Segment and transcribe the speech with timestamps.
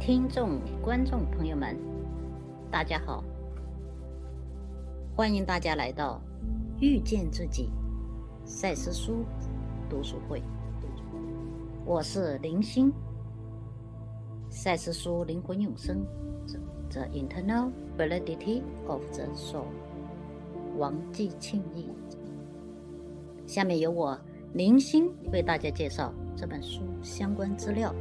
[0.00, 1.76] 听众、观众朋友们，
[2.70, 3.22] 大家好！
[5.14, 6.18] 欢迎大家来到
[6.80, 7.68] 遇见自己
[8.46, 9.26] 赛斯书
[9.90, 10.42] 读书会。
[11.84, 12.90] 我是林星，
[14.48, 16.02] 赛斯书灵魂永生
[16.88, 19.66] ，The Internal Validity of the Soul，
[20.78, 21.90] 王继庆译。
[23.46, 24.18] 下面由我
[24.54, 27.94] 林星为大家介绍这本书相关资料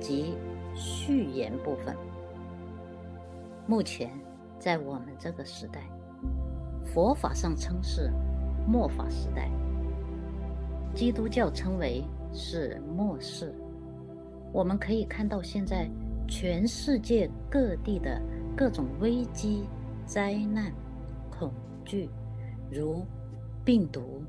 [0.00, 0.34] 及。
[0.74, 1.96] 序言部分。
[3.66, 4.10] 目前，
[4.58, 5.80] 在我们这个时代，
[6.84, 8.10] 佛法上称是
[8.66, 9.50] 末法时代，
[10.94, 13.54] 基督教称为是末世。
[14.52, 15.88] 我们可以看到，现在
[16.28, 18.20] 全世界各地的
[18.56, 19.64] 各种危机、
[20.04, 20.72] 灾难、
[21.30, 21.50] 恐
[21.84, 22.08] 惧，
[22.70, 23.04] 如
[23.64, 24.22] 病毒、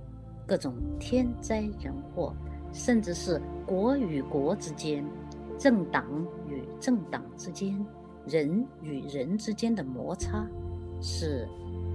[0.48, 2.34] 各种天灾人祸，
[2.72, 5.06] 甚至是国与国之间。
[5.58, 6.06] 政党
[6.50, 7.84] 与政党之间，
[8.28, 10.46] 人与人之间的摩擦
[11.02, 11.48] 是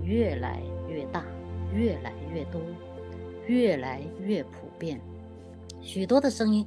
[0.03, 1.25] 越来越大、
[1.73, 2.61] 越来越多、
[3.47, 5.01] 越来越普遍。
[5.81, 6.67] 许多的声音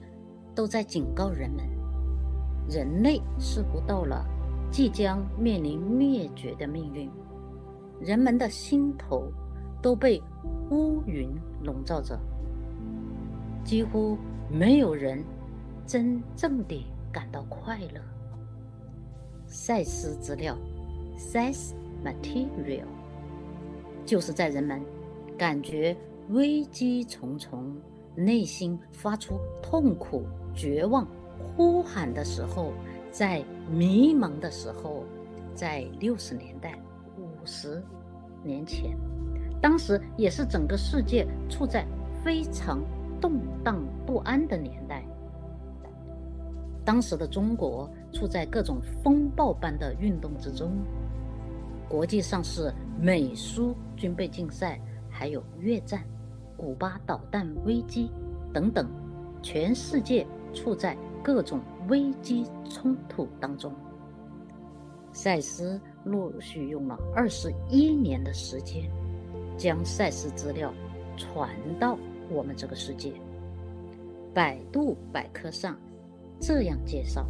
[0.56, 1.66] 都在警告人们：
[2.70, 4.26] 人类似乎到了
[4.72, 7.10] 即将面临灭绝的命运。
[8.00, 9.32] 人们的心头
[9.82, 10.22] 都被
[10.70, 11.30] 乌云
[11.64, 12.20] 笼罩着，
[13.64, 14.18] 几乎
[14.50, 15.24] 没有人。
[15.86, 18.02] 真正的感到快乐。
[19.46, 20.58] 赛斯资料
[21.18, 22.86] （Sex Material）
[24.06, 24.82] 就是在人们
[25.38, 25.96] 感觉
[26.30, 27.76] 危机重重、
[28.16, 30.24] 内心发出痛苦、
[30.56, 31.08] 绝望
[31.56, 32.72] 呼喊的时候，
[33.12, 35.04] 在迷茫的时候，
[35.54, 36.80] 在六十年代、
[37.18, 37.84] 五十
[38.44, 38.98] 年前，
[39.62, 41.86] 当时也是整个世界处在
[42.24, 42.82] 非常
[43.22, 45.04] 动荡不安的年代。
[46.86, 50.72] 当时的中国处在各种风暴般的运动之中，
[51.88, 56.04] 国际上是美苏军备竞赛，还有越战、
[56.58, 58.12] 古巴导弹危机
[58.52, 58.90] 等等，
[59.42, 63.74] 全世界处在各种危机冲突当中。
[65.14, 68.90] 赛斯陆续用了二十一年的时间，
[69.58, 70.74] 将赛斯资料
[71.16, 71.50] 传
[71.80, 71.98] 到
[72.30, 73.14] 我们这个世界。
[74.34, 75.78] 百度百科上。
[76.46, 77.26] 这样介绍，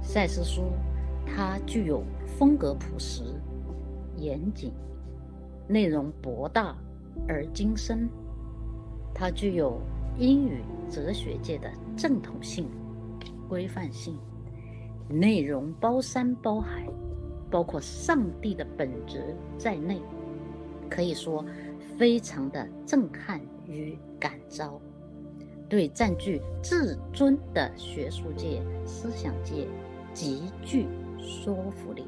[0.00, 0.72] 赛斯书，
[1.26, 3.22] 它具有风格朴实、
[4.16, 4.72] 严谨，
[5.68, 6.74] 内容博大
[7.28, 8.08] 而精深。
[9.12, 9.78] 它具有
[10.16, 12.66] 英语哲学界的正统性、
[13.46, 14.16] 规范性，
[15.06, 16.88] 内容包山包海，
[17.50, 20.00] 包括上帝的本质在内，
[20.88, 21.44] 可以说
[21.98, 24.80] 非常的震撼与感召。
[25.68, 29.66] 对占据至尊的学术界、思想界
[30.12, 30.86] 极具
[31.18, 32.04] 说服力，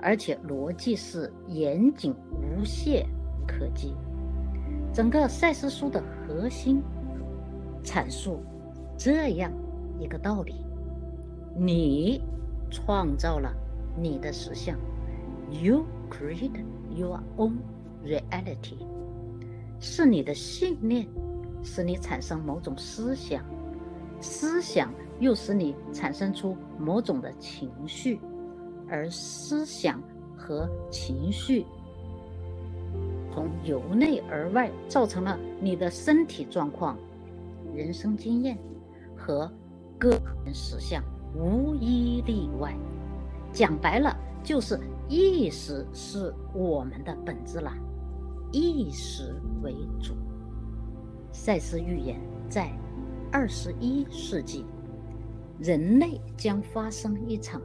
[0.00, 3.06] 而且逻辑是严谨无懈
[3.46, 3.94] 可击。
[4.92, 6.80] 整个赛斯书的核心
[7.82, 8.40] 阐述
[8.96, 9.50] 这样
[9.98, 10.54] 一个道理：
[11.56, 12.22] 你
[12.70, 13.52] 创造了
[14.00, 14.78] 你的实相
[15.50, 17.56] ，You create your own
[18.04, 18.78] reality，
[19.80, 21.08] 是你的信念。
[21.64, 23.42] 使你产生某种思想，
[24.20, 28.20] 思想又使你产生出某种的情绪，
[28.88, 30.00] 而思想
[30.36, 31.64] 和情绪
[33.32, 36.96] 从由内而外造成了你的身体状况、
[37.74, 38.56] 人生经验
[39.16, 39.50] 和
[39.98, 40.10] 个
[40.44, 41.02] 人实相，
[41.34, 42.72] 无一例外。
[43.52, 47.72] 讲白了，就是意识是我们的本质了，
[48.52, 50.12] 意识为主。
[51.34, 52.16] 赛斯预言，
[52.48, 52.70] 在
[53.32, 54.64] 二十一世纪，
[55.58, 57.60] 人类将发生一场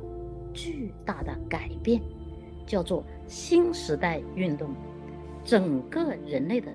[0.51, 2.01] 巨大的改变，
[2.65, 4.71] 叫做新时代运动。
[5.45, 6.73] 整个人类的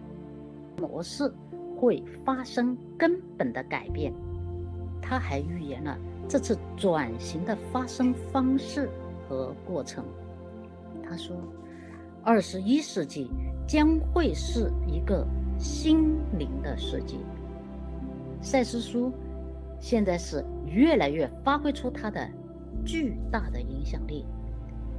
[0.81, 1.31] 模式
[1.77, 4.13] 会发生根本的改变。
[5.03, 5.99] 他还预言了
[6.29, 8.89] 这次转型的发生方式
[9.29, 10.05] 和过程。
[11.03, 11.37] 他说，
[12.23, 13.29] 二十一世纪
[13.67, 15.27] 将会是一个。
[15.59, 17.17] 心灵的世界，
[18.41, 19.13] 赛斯书
[19.81, 22.29] 现在是越来越发挥出它的
[22.85, 24.27] 巨大的影响力，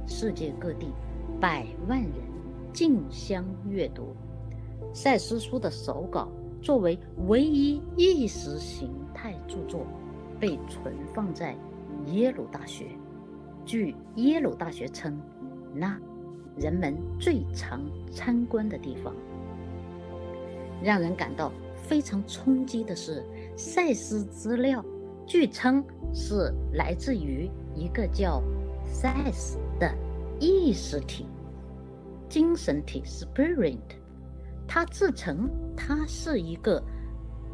[0.06, 0.92] 世界各地
[1.40, 2.12] 百万人
[2.72, 4.14] 竞相阅读
[4.92, 6.28] 赛斯书的手稿，
[6.60, 6.98] 作为
[7.28, 9.86] 唯一意识形态著作，
[10.40, 11.56] 被存放在
[12.06, 12.86] 耶鲁大学。
[13.64, 15.20] 据耶鲁大学称，
[15.74, 15.98] 那
[16.56, 17.80] 人们最常
[18.10, 19.14] 参观的地方。
[20.86, 23.20] 让人感到非常冲击的是，
[23.56, 24.84] 赛斯资料
[25.26, 25.84] 据称
[26.14, 28.40] 是来自于一个叫
[28.84, 29.92] 赛斯的
[30.38, 31.26] 意识体、
[32.28, 33.80] 精神体 （spirit）。
[34.64, 36.80] 他自称他是一个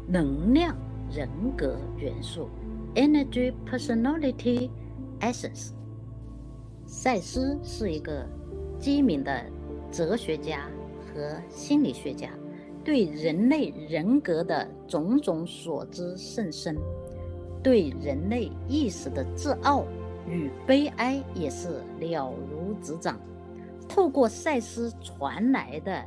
[0.07, 0.77] 能量
[1.11, 1.27] 人
[1.57, 2.47] 格元素
[2.93, 4.69] （energy personality
[5.21, 5.71] essence）。
[6.85, 8.27] 赛斯是一个
[8.77, 9.43] 机敏的
[9.91, 10.69] 哲学家
[11.01, 12.29] 和心理学家。
[12.83, 16.77] 对人类人格的种种所知甚深，
[17.61, 19.85] 对人类意识的自傲
[20.27, 23.17] 与悲哀也是了如指掌。
[23.87, 26.03] 透过赛斯传来的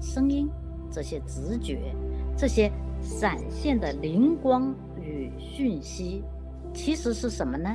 [0.00, 0.48] 声音，
[0.90, 1.94] 这些直觉，
[2.36, 2.70] 这些
[3.00, 6.22] 闪现的灵光与讯息，
[6.72, 7.70] 其实是什么呢？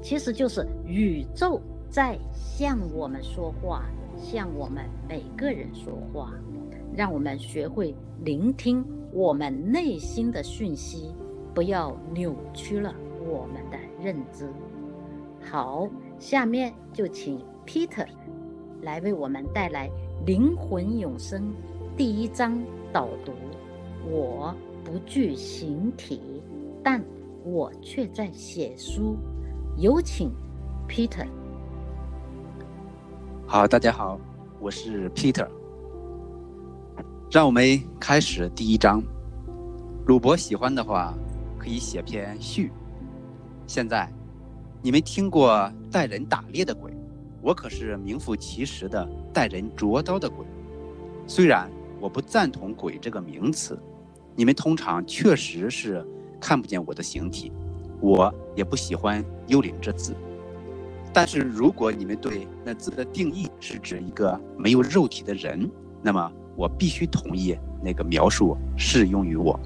[0.00, 3.84] 其实就是宇宙在向我们说话，
[4.16, 6.32] 向我们每个人说话。
[6.94, 11.14] 让我们学会聆听我们内心的讯息，
[11.54, 12.94] 不要扭曲了
[13.26, 14.46] 我们的认知。
[15.40, 18.06] 好，下面就请 Peter
[18.82, 19.88] 来为我们带来
[20.26, 21.42] 《灵魂永生》
[21.96, 22.62] 第一章
[22.92, 23.32] 导读。
[24.04, 24.54] 我
[24.84, 26.42] 不具形体，
[26.82, 27.02] 但
[27.44, 29.16] 我却在写书。
[29.78, 30.30] 有请
[30.86, 31.26] Peter。
[33.46, 34.18] 好，大家好，
[34.60, 35.48] 我是 Peter。
[37.32, 39.02] 让我们开始第一章。
[40.04, 41.14] 鲁伯喜欢的话，
[41.58, 42.70] 可以写篇序。
[43.66, 44.06] 现在，
[44.82, 46.92] 你们听过带人打猎的鬼？
[47.40, 50.44] 我可是名副其实的带人捉刀的鬼。
[51.26, 53.78] 虽然我不赞同“鬼”这个名词，
[54.36, 56.06] 你们通常确实是
[56.38, 57.50] 看不见我的形体，
[58.02, 60.14] 我也不喜欢“幽灵”这字。
[61.14, 65.66] 但是如果你们对那字的定义是指一个没有肉体的人，
[66.02, 66.30] 那么。
[66.56, 69.58] 我必须同意那个描述适用于我。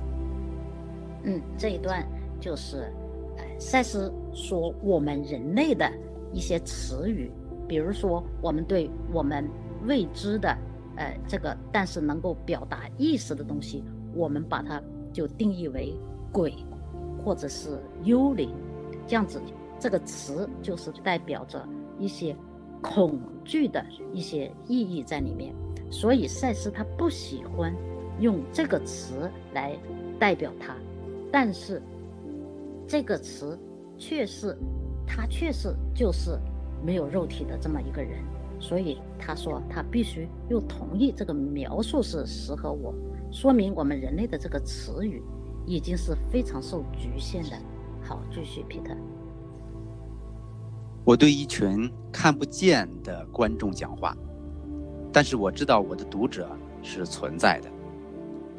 [1.25, 2.07] 嗯，这一段
[2.41, 2.93] 就是，
[3.59, 5.91] 赛斯说我们人类的
[6.33, 7.31] 一些词语，
[7.67, 9.49] 比如说我们对我们
[9.87, 10.57] 未知的，
[10.97, 13.83] 呃，这个但是能够表达意思的东西，
[14.15, 14.81] 我们把它
[15.13, 15.95] 就定义为
[16.31, 16.55] 鬼，
[17.25, 18.51] 或者是幽灵，
[19.07, 19.43] 这样子，
[19.81, 21.67] 这个词就是代表着
[21.99, 22.37] 一些
[22.81, 25.53] 恐惧的一些意义在里面。
[25.91, 27.75] 所以赛斯他不喜欢
[28.21, 29.77] 用这个词来
[30.19, 30.75] 代表他，
[31.31, 31.81] 但是
[32.87, 33.59] 这个词
[33.99, 34.57] 却是
[35.07, 36.39] 他确实就是
[36.85, 38.23] 没有肉体的这么一个人，
[38.59, 42.93] 所以他说他必须又同意这个描述是适合我，
[43.31, 45.23] 说明我们人类的这个词语
[45.67, 47.51] 已经是非常受局限的。
[48.03, 48.95] 好，继续皮特。
[51.05, 54.17] 我对一群看不见的观众讲话。
[55.17, 56.47] 但是我知道我的读者
[56.83, 57.71] 是存在的，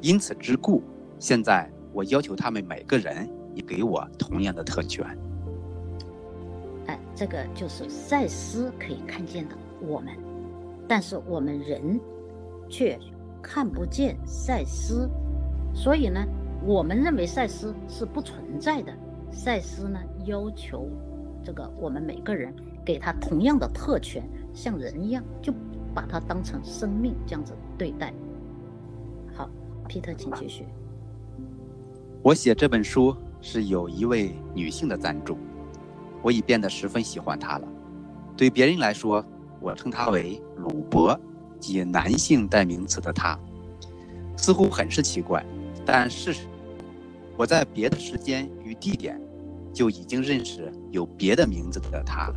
[0.02, 0.82] 因此之故，
[1.20, 5.06] 现在我要求他们每个人也给我同样的特权。
[6.88, 10.18] 哎，这个就是赛斯可以看见的我们，
[10.88, 12.00] 但是我们人
[12.68, 12.98] 却
[13.40, 15.08] 看不见赛斯，
[15.76, 16.26] 所以呢，
[16.66, 18.92] 我们认为赛斯是不存在的。
[19.32, 20.90] 赛斯呢，要求
[21.44, 22.52] 这个我们每个人
[22.84, 25.54] 给他同样的特权，像人一样就。
[25.98, 28.14] 把它当成生命这样子对待。
[29.36, 29.50] 好，
[29.88, 30.64] 皮特，请继续。
[32.22, 35.40] 我写这本书是有一位女性的赞助，
[36.22, 37.68] 我已变得十分喜欢她了。
[38.36, 39.26] 对别人来说，
[39.60, 41.20] 我称她为鲁伯，
[41.60, 43.36] 即男性代名词的她，
[44.38, 45.44] 似乎很是奇怪。
[45.84, 46.46] 但事实，
[47.36, 49.20] 我在别的时间与地点
[49.74, 52.36] 就已经认识有别的名字的她了。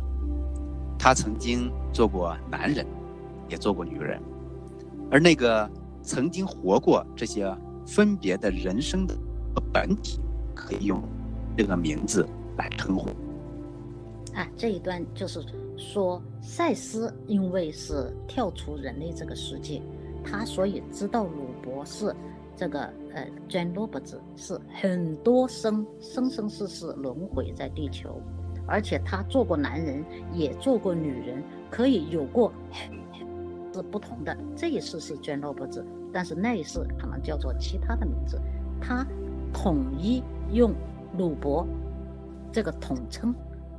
[0.97, 2.83] 她曾经做过男人。
[3.51, 4.19] 也做过女人，
[5.11, 5.69] 而那个
[6.01, 7.53] 曾经活过这些
[7.85, 9.13] 分别的人生的
[9.73, 10.19] 本体，
[10.55, 11.03] 可以用
[11.57, 12.25] 这个名字
[12.57, 13.09] 来称呼。
[14.33, 15.43] 啊，这一段就是
[15.75, 19.81] 说，赛斯因为是跳出人类这个世界，
[20.23, 22.15] 他所以知道鲁伯是
[22.55, 22.79] 这个
[23.13, 28.21] 呃詹罗伯兹是很多生生生世世轮回在地球，
[28.65, 30.01] 而且他做过男人，
[30.33, 32.53] 也做过女人，可以有过。
[33.73, 38.39] 是不同的，这一世是捐罗伯兹，但是那一世可能叫做其他的名字。
[38.81, 39.05] 他
[39.53, 40.73] 统一用
[41.17, 41.67] 鲁伯
[42.51, 43.33] 这个统称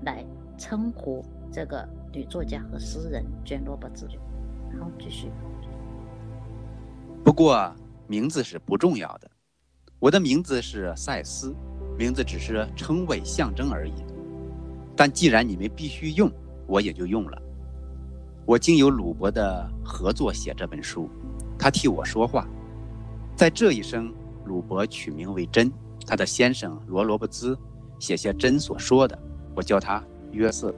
[0.05, 0.25] 来
[0.57, 4.07] 称呼这个女作家和诗人捐罗伯兹。
[4.79, 5.31] 好，继续。
[7.25, 7.73] 不过
[8.07, 9.31] 名字是不重要的，
[9.99, 11.55] 我的名字是赛斯，
[11.99, 13.93] 名字只是称谓象征而已。
[14.97, 16.31] 但既然你们必须用，
[16.67, 17.43] 我也就用了。
[18.45, 21.09] 我经由鲁伯的合作写这本书，
[21.59, 22.47] 他替我说话。
[23.37, 24.13] 在这一生，
[24.45, 25.73] 鲁伯取名为真，
[26.07, 27.57] 他的先生罗罗伯兹
[28.01, 29.17] 写些真所说的，
[29.55, 30.75] 我叫他约瑟。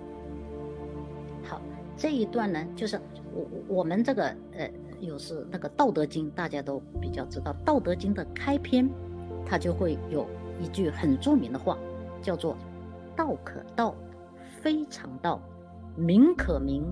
[1.42, 1.60] 好，
[1.96, 3.00] 这一段呢，就是
[3.32, 3.46] 我
[3.78, 8.88] 我们这个呃，有是那个《道德经》，大家都比较知道，《道德经》的开篇，
[9.46, 10.26] 它就会有
[10.60, 11.78] 一句很著名的话，
[12.20, 12.56] 叫做
[13.16, 13.94] “道可道，
[14.60, 15.40] 非常道；
[15.96, 16.84] 名可名，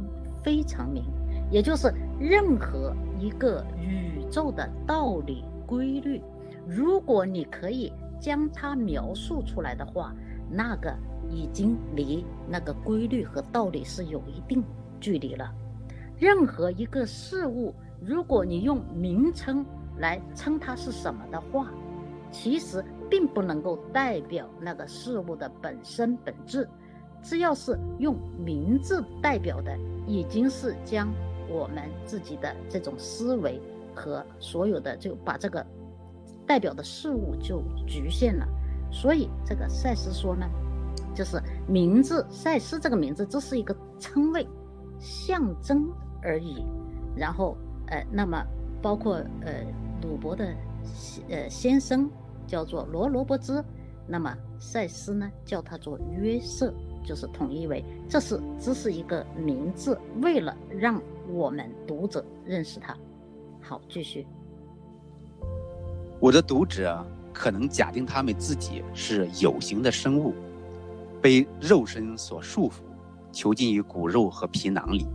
[0.42, 1.04] 非常明”。
[1.50, 6.22] 也就是任何一个宇宙的道理规律，
[6.66, 10.14] 如果你可以将它描述出来的话，
[10.50, 10.96] 那个
[11.28, 14.64] 已经离那个规律和道理是有一定
[14.98, 15.52] 距离了。
[16.18, 19.62] 任何一个事物，如果你用名称
[19.98, 21.68] 来称它是什么的话，
[22.30, 26.66] 其实并不能够代表那个事物的本身本质。
[27.22, 29.76] 只要是用名字代表的，
[30.06, 31.08] 已经是将。
[31.48, 33.60] 我们自己的这种思维
[33.94, 35.66] 和所有的就把这个
[36.46, 38.48] 代表的事物就局限了，
[38.90, 40.46] 所以这个赛斯说呢，
[41.14, 41.38] 就是
[41.68, 44.48] 名字赛斯这个名字，只是一个称谓、
[44.98, 46.64] 象征而已。
[47.14, 47.54] 然后
[47.88, 48.42] 呃，那么
[48.80, 49.52] 包括呃
[50.00, 50.54] 鲁伯的
[51.28, 52.08] 呃先生
[52.46, 53.62] 叫做罗罗伯兹，
[54.06, 56.72] 那么赛斯呢叫他做约瑟，
[57.04, 61.00] 就是统一为这是只是一个名字，为了让。
[61.28, 62.94] 我们读者认识它，
[63.62, 64.26] 好，继续。
[66.18, 70.34] 我的读者可能假定他们自己是有形的生物，
[71.22, 72.82] 被肉身所束缚，
[73.30, 75.06] 囚禁于骨肉和皮囊里。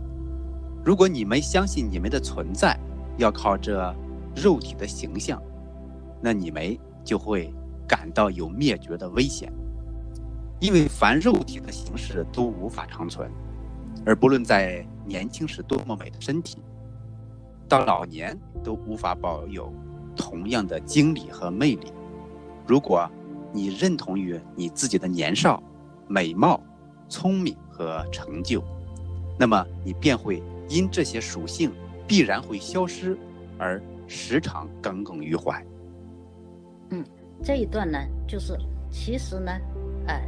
[0.82, 2.76] 如果你们相信你们的存在
[3.18, 3.94] 要靠这
[4.34, 5.40] 肉体的形象，
[6.22, 7.52] 那你们就会
[7.86, 9.52] 感到有灭绝的危险，
[10.60, 13.30] 因为凡肉体的形式都无法长存。
[14.06, 16.58] 而不论在年轻时多么美的身体，
[17.68, 19.72] 到老年都无法保有
[20.16, 21.92] 同样的精力和魅力。
[22.66, 23.08] 如果
[23.52, 25.62] 你认同于你自己的年少、
[26.06, 26.60] 美貌、
[27.08, 28.62] 聪明和成就，
[29.38, 31.72] 那么你便会因这些属性
[32.06, 33.18] 必然会消失
[33.58, 35.64] 而时常耿耿于怀。
[36.90, 37.04] 嗯，
[37.42, 38.56] 这一段呢，就是
[38.90, 39.52] 其实呢，
[40.08, 40.20] 呃，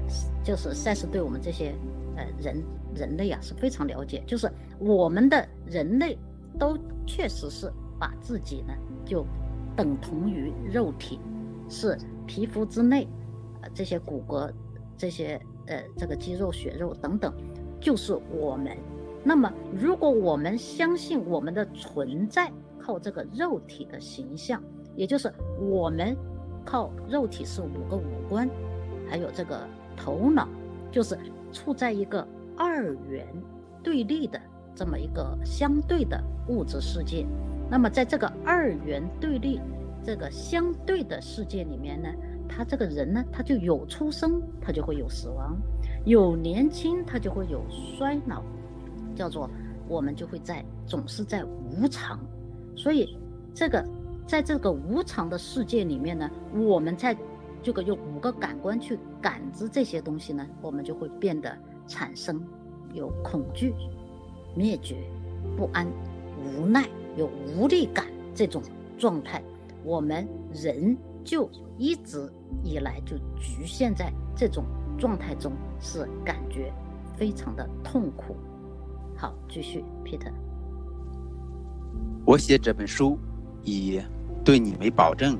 [0.44, 1.74] 就是赛斯对我们这些
[2.16, 2.62] 呃人。
[2.92, 6.18] 人类啊是非常了解，就是我们的人类
[6.58, 9.24] 都确实是把自己呢就
[9.76, 11.20] 等同于肉体，
[11.68, 11.96] 是
[12.26, 13.06] 皮肤之内，
[13.62, 14.52] 呃这些骨骼、
[14.96, 17.32] 这些呃这个肌肉、血肉等等，
[17.80, 18.76] 就是我们。
[19.22, 24.60] 那么如果我们相信我们的存在靠这个肉体的形象，
[24.96, 26.16] 也就是我们
[26.64, 28.50] 靠肉体是五个五官，
[29.10, 30.48] 还有这个头脑，
[30.90, 31.18] 就是
[31.52, 32.26] 处在一个。
[32.62, 33.26] 二元
[33.82, 34.38] 对立的
[34.74, 37.26] 这么一个相对的物质世界，
[37.70, 39.58] 那么在这个二元对立、
[40.04, 42.10] 这个相对的世界里面呢，
[42.46, 45.56] 他这个人呢，他就有出生，他就会有死亡；
[46.04, 48.42] 有年轻，他就会有衰老，
[49.14, 49.48] 叫做
[49.88, 52.20] 我们就会在总是在无常。
[52.76, 53.16] 所以
[53.54, 53.82] 这个
[54.26, 57.16] 在这个无常的世界里面呢，我们在
[57.62, 61.56] 这个用五个感官去感知这些东西呢，我们就会变得。
[61.88, 62.40] 产生
[62.94, 63.74] 有恐惧、
[64.54, 64.94] 灭绝、
[65.56, 65.88] 不安、
[66.38, 68.62] 无奈、有无力感这种
[68.96, 69.42] 状态，
[69.82, 74.64] 我们人就一直以来就局限在这种
[74.96, 75.50] 状态中，
[75.80, 76.72] 是感觉
[77.16, 78.36] 非常的痛苦。
[79.16, 80.30] 好，继续，Peter。
[82.24, 83.18] 我写这本书，
[83.64, 84.00] 以
[84.44, 85.36] 对你为保证，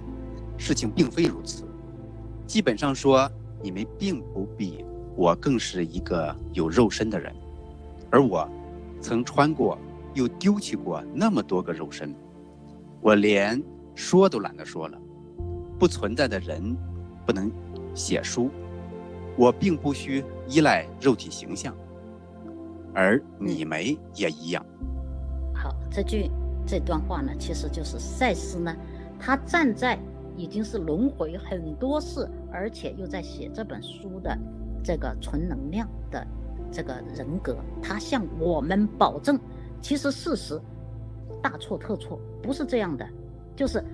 [0.59, 1.63] 事情并非如此。
[2.51, 3.31] 基本上说，
[3.63, 4.85] 你们并不比。
[5.15, 7.33] 我更是一个有肉身的人，
[8.11, 8.49] 而我
[9.01, 9.79] 曾穿过
[10.15, 12.13] 又丢弃过那么多个肉身，
[13.01, 13.63] 我连
[13.95, 14.99] 说都懒得说了。
[15.79, 16.77] 不存在的人
[17.25, 17.49] 不能
[17.95, 18.51] 写书，
[19.37, 21.73] 我并不需依赖肉体形象，
[22.93, 23.81] 而你们
[24.17, 24.67] 也一样。
[25.55, 26.29] 好，这句
[26.67, 28.75] 这段话呢，其实就是赛斯呢，
[29.21, 29.97] 他站在
[30.41, 34.37] 已经是轮回很多次，而且又在写这本书的。
[34.83, 36.27] 这个纯能量的
[36.73, 39.39] 这个人格，他向我们保证，
[39.83, 40.59] 其实事实
[41.43, 43.07] 大错特错，不是这样的。
[43.55, 43.85] 就是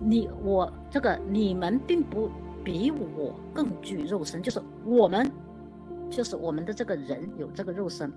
[0.00, 2.30] 你我这个你们并不
[2.62, 5.28] 比我更具肉身，就是我们
[6.08, 8.08] 就是我们的这个人有这个肉身，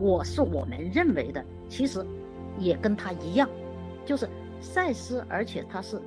[0.00, 2.04] 我是我们认为的，其实
[2.58, 3.48] 也跟他一样，
[4.04, 4.28] 就是
[4.60, 6.00] 赛斯，而且他是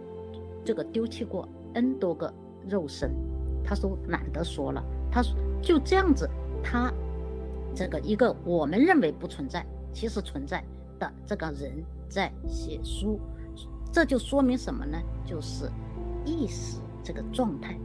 [0.64, 2.34] 这个丢弃过 n 多个
[2.68, 3.14] 肉身，
[3.64, 4.84] 他说懒得说了。
[5.12, 6.30] 他说就这样子，
[6.64, 6.92] 他
[7.76, 10.64] 这个一个我们认为不存在，其实存在
[11.00, 13.20] 的这个人在写书，
[13.92, 14.98] 这就说明什么呢？
[15.26, 15.70] 就是
[16.26, 17.78] 意识这个状态，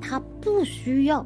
[0.00, 1.24] 他不需要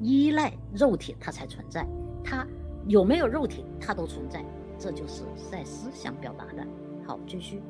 [0.00, 1.86] 依赖肉体它才存在，
[2.24, 2.46] 它
[2.86, 4.44] 有没有肉体它都存在，
[4.78, 6.66] 这就是赛斯想表达的。
[7.06, 7.62] 好，继续。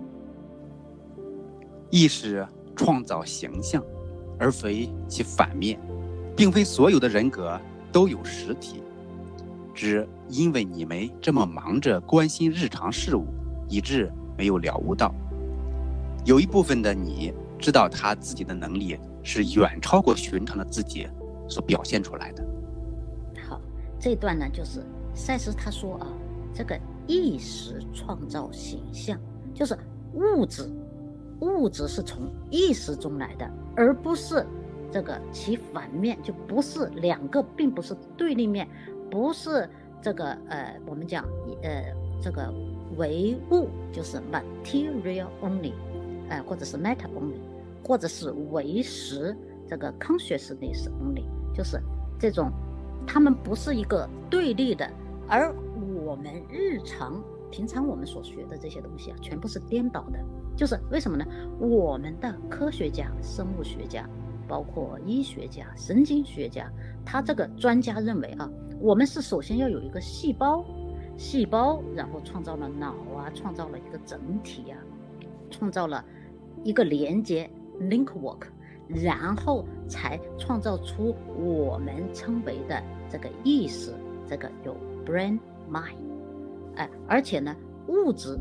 [1.91, 3.83] 意识创造形象，
[4.39, 5.81] 而非其反面，
[6.37, 7.59] 并非所有的人格
[7.91, 8.83] 都有实体，
[9.75, 13.25] 只因为你们这么忙着关心日常事务，
[13.69, 15.15] 以致没有了悟到，
[16.25, 21.09] 有一部分的你知道他自己的能力是远超过寻常的自己
[21.49, 22.45] 所表现出来的。
[23.49, 23.59] 好，
[23.99, 26.07] 这段呢就是赛斯他说啊，
[26.53, 29.19] 这个意识创造形象，
[29.55, 29.77] 就是
[30.13, 30.71] 物质。
[31.41, 34.45] 物质是从意识中来的，而不是
[34.91, 38.67] 这个其反面，就不是两个，并不是对立面，
[39.11, 39.69] 不是
[40.01, 41.25] 这个呃，我们讲
[41.63, 42.53] 呃这个
[42.97, 45.73] 唯物就是 material only，
[46.29, 47.39] 呃或者是 matter only，
[47.87, 49.37] 或者是唯实
[49.69, 51.25] 这个 consciousness only，
[51.55, 51.79] 就是
[52.19, 52.51] 这种，
[53.07, 54.89] 他们不是一个对立的，
[55.29, 55.55] 而
[56.05, 57.23] 我们日常
[57.57, 60.19] 平常我们所学的这些东西啊，全部是颠倒的。
[60.55, 61.25] 就是为什么呢？
[61.59, 64.07] 我们的科学家、生物学家，
[64.47, 66.71] 包括医学家、神经学家，
[67.03, 68.47] 他这个专家认为啊，
[68.79, 70.63] 我们是首先要有一个细胞，
[71.17, 74.77] 细胞然后创造了脑啊，创造了一个整体啊，
[75.51, 76.05] 创造了
[76.63, 78.49] 一个连接 link work，
[78.87, 83.95] 然后才创造出我们称为的这个意识，
[84.27, 85.39] 这个有 brain
[85.71, 85.97] mind，
[86.77, 87.55] 哎，而且呢，
[87.89, 88.39] 物质。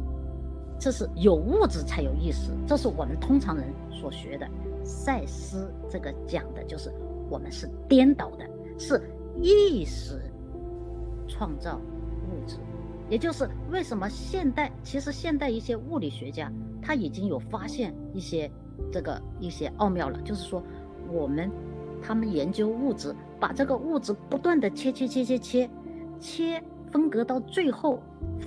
[0.77, 4.46] 这是有物质才有意识，这是我们通常人所学的。
[4.84, 6.92] 赛斯这个讲的就是
[7.30, 8.46] 我们是颠倒的，
[8.77, 9.01] 是
[9.42, 10.22] 意识
[11.30, 12.58] 创造物质，
[13.10, 16.51] 也就是为什么现代其实现代一些物理学家
[16.82, 18.51] 他已经有发现一些
[18.92, 20.62] 这个一些奥妙了，就是说
[21.10, 21.50] 我们
[22.01, 25.70] 他们研究物质，把这个物质不断的切切切切切
[26.20, 26.63] 切
[26.96, 28.00] 分隔到最后，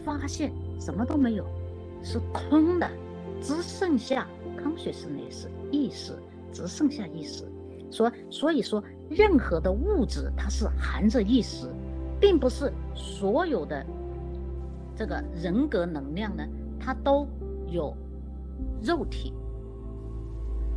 [0.03, 1.45] 发现什么都没有。
[2.03, 2.89] 是空的，
[3.43, 6.15] 只剩下康学士那是意识，
[6.51, 7.45] 只剩下意识。
[7.91, 11.69] 说，所以说，任何的物质它是含着意识，
[12.19, 13.85] 并不是所有的
[14.97, 16.43] 这个人格能量呢，
[16.81, 17.29] 它都
[17.67, 17.95] 有
[18.83, 19.35] 肉体。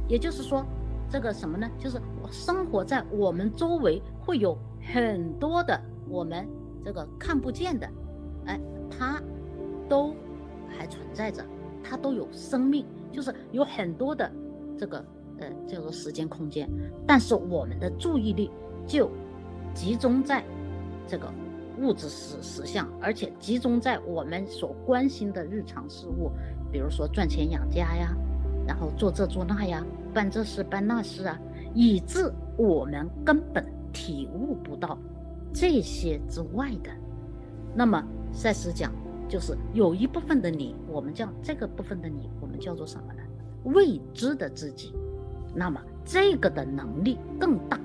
[0.10, 0.66] 也就是说，
[1.10, 1.70] 这个什么呢？
[1.80, 1.98] 就是
[2.32, 4.58] 生活在我们周围会有
[4.94, 6.46] 很多的我们
[6.84, 7.90] 这个看不见的，
[8.46, 9.22] 哎，它
[9.88, 10.14] 都。
[10.74, 11.46] 还存在着，
[11.84, 14.32] 它都有生命，就是有很多的
[14.78, 15.04] 这个
[15.38, 16.68] 呃叫做时间空间，
[17.06, 18.50] 但是我们的注意力
[18.88, 19.12] 就
[19.74, 20.42] 集中在
[21.06, 21.30] 这个
[21.82, 26.32] 物质实实相，而且集中在我们所关心的日常事物，
[26.72, 28.16] 比如说赚钱养家呀，
[28.66, 31.38] 然后做这做那呀，办这事办那事啊，
[31.76, 34.98] 以致我们根本体悟不到
[35.54, 36.92] 这些之外的。
[37.76, 38.92] 那么赛斯讲。
[39.30, 43.22] 就是有一部分的你，我们叫这个部分的你，我们叫做什么呢？
[43.64, 44.94] 未知的自己。
[45.56, 47.80] 那么这个的能力更大，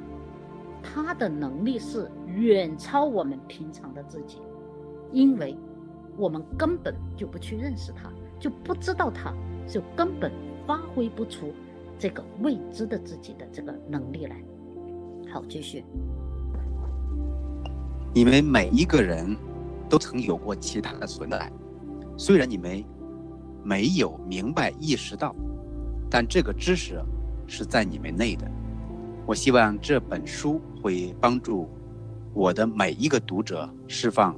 [0.83, 4.41] 他的能力是远超我们平常的自己，
[5.13, 5.57] 因为
[6.17, 9.33] 我们根本就不去认识他，就不知道他，
[9.69, 10.33] 就根本
[10.67, 11.53] 发挥不出
[11.97, 14.43] 这个未知的自己的这个能力来。
[15.33, 15.85] 好，继续。
[18.17, 19.37] 你们每一个人。
[19.89, 21.49] 都曾有过其他的存在，
[22.17, 22.85] 虽然你们
[23.63, 25.33] 没有明白意识到，
[26.11, 27.01] 但这个知识
[27.47, 28.51] 是在你们内的。
[29.25, 31.69] 我希望这本书会帮助
[32.35, 34.37] 我的每一个读者释放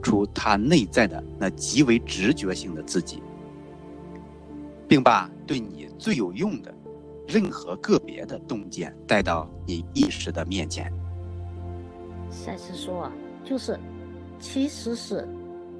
[0.00, 3.20] 出他内在的那极为直觉性的自己，
[4.86, 6.72] 并把对你最有用的
[7.26, 10.92] 任何个别的洞见带到你意识的面前。
[12.36, 13.78] 赛斯说啊，就是。
[14.38, 15.26] 其实是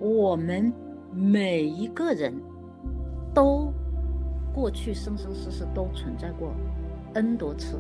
[0.01, 0.73] 我们
[1.13, 2.35] 每一个人
[3.35, 3.71] 都
[4.55, 6.55] 过去生生世世都存在过
[7.13, 7.79] n 多次，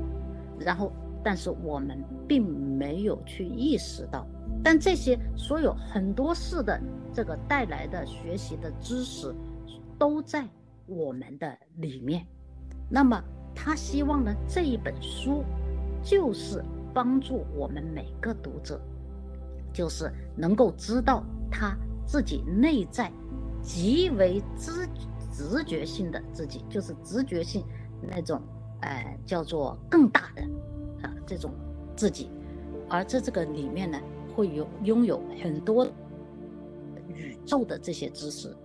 [0.59, 0.93] 然后
[1.25, 4.27] 但是我们并没有去意识到，
[4.63, 6.79] 但这些所有很多事的
[7.11, 9.35] 这个带来的学习的知识
[9.99, 10.47] 都在
[10.85, 12.23] 我们的里面。
[12.91, 13.19] 那么
[13.55, 15.43] 他希望呢这一本书
[16.03, 16.63] 就是
[16.97, 18.81] 帮助我们每个读者。
[19.71, 23.13] 就是能够知道他自己内在
[23.61, 24.89] 极为知
[25.31, 27.63] 直觉性的自己，就是直觉性
[28.01, 28.41] 那种，
[28.81, 30.43] 呃，叫做更大的
[31.07, 31.53] 啊这种
[31.95, 32.31] 自己，
[32.89, 34.01] 而在这个里面呢，
[34.35, 35.87] 会有拥有很多
[37.09, 38.57] 宇宙的这些知识，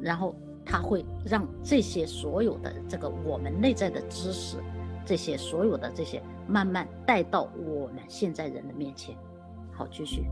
[0.00, 4.56] 然后他会让这些所有的这个我们内在的知识，
[5.04, 9.16] 这些所有的这些慢慢带到我们现在人的面前。
[9.72, 10.26] 好，继续。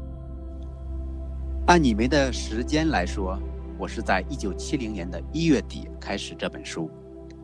[1.67, 3.39] 按你们的时间来说，
[3.79, 6.91] 我是在一九七零年的一月底开始这本书。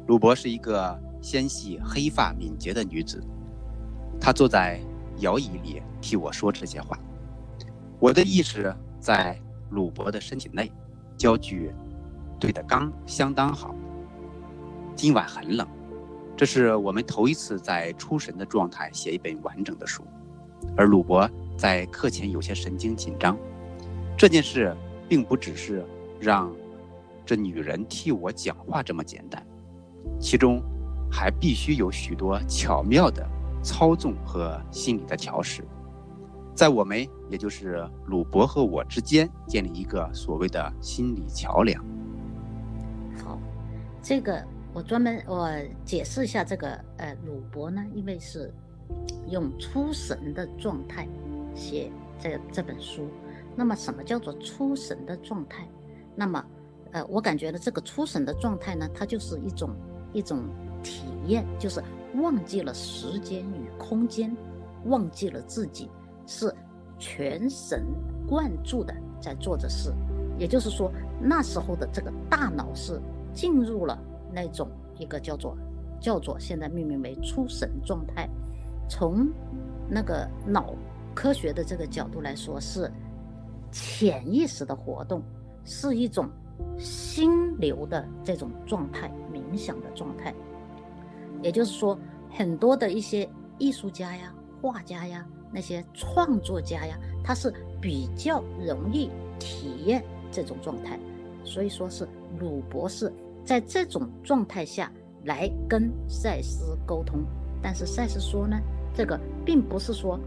[0.07, 3.23] 鲁伯是一个纤细、黑发、敏捷的女子，
[4.21, 4.81] 她坐在
[5.19, 6.99] 摇椅里替我说这些话。
[7.99, 9.39] 我的意识在
[9.71, 10.71] 鲁伯的身体内，
[11.17, 11.73] 焦距
[12.39, 13.75] 对的刚相当好。
[14.97, 15.67] 今晚很冷，
[16.38, 20.05] 这是我们头一次在出神的状态写一本完整的书，
[20.77, 23.37] 而鲁伯在课前有些神经紧张。
[24.16, 24.72] 这件事
[25.09, 25.85] 并不只是
[26.20, 26.55] 让
[27.27, 29.44] 这女人替我讲话这么简单，
[30.20, 30.62] 其中
[31.11, 33.29] 还必须有许多巧妙的
[33.61, 35.64] 操纵和心理的调试，
[36.55, 41.85] 在我们也就是鲁伯和我之间建立一个所谓的心理桥梁。
[43.24, 43.40] 好，
[44.01, 44.40] 这个
[44.79, 45.51] 我专门我
[45.85, 48.55] 解释一下这个呃鲁伯呢，因为是
[49.29, 51.09] 用出神的状态
[51.53, 53.09] 写这这本书。
[53.57, 55.69] 那么，什么叫做出神的状态？
[56.14, 56.45] 那么，
[56.93, 59.71] 呃，我感觉呢这个出神的状态呢，它就是一种
[60.12, 60.45] 一种
[60.81, 61.83] 体验，就是
[62.14, 64.33] 忘记了时间与空间，
[64.85, 65.91] 忘记了自己，
[66.25, 66.55] 是
[67.01, 67.85] 全神
[68.29, 69.93] 贯注的在做着事。
[70.38, 70.88] 也就是说，
[71.21, 73.01] 那时候的这个大脑是
[73.35, 74.01] 进入了
[74.42, 75.57] 那种一个叫做
[76.01, 78.29] 叫做现在命名为出神状态。
[78.88, 79.29] 从
[79.88, 80.74] 那个脑
[81.14, 82.90] 科学的这个角度来说，是。
[83.70, 85.22] 潜意识的活动
[85.62, 86.27] 是一种
[86.79, 90.35] 心流的这种状态，冥想的状态。
[91.42, 91.98] 也就是说，
[92.31, 100.98] 很多的一些艺术家呀、画家呀、那些创作家呀，他是比较容易体验这种状态。
[101.44, 102.09] 所以说是
[102.40, 103.12] 鲁博士
[103.49, 104.93] 在这种状态下
[105.25, 107.25] 来跟赛斯沟通。
[107.63, 108.61] 但是赛斯说呢，
[108.93, 110.21] 这个并不是说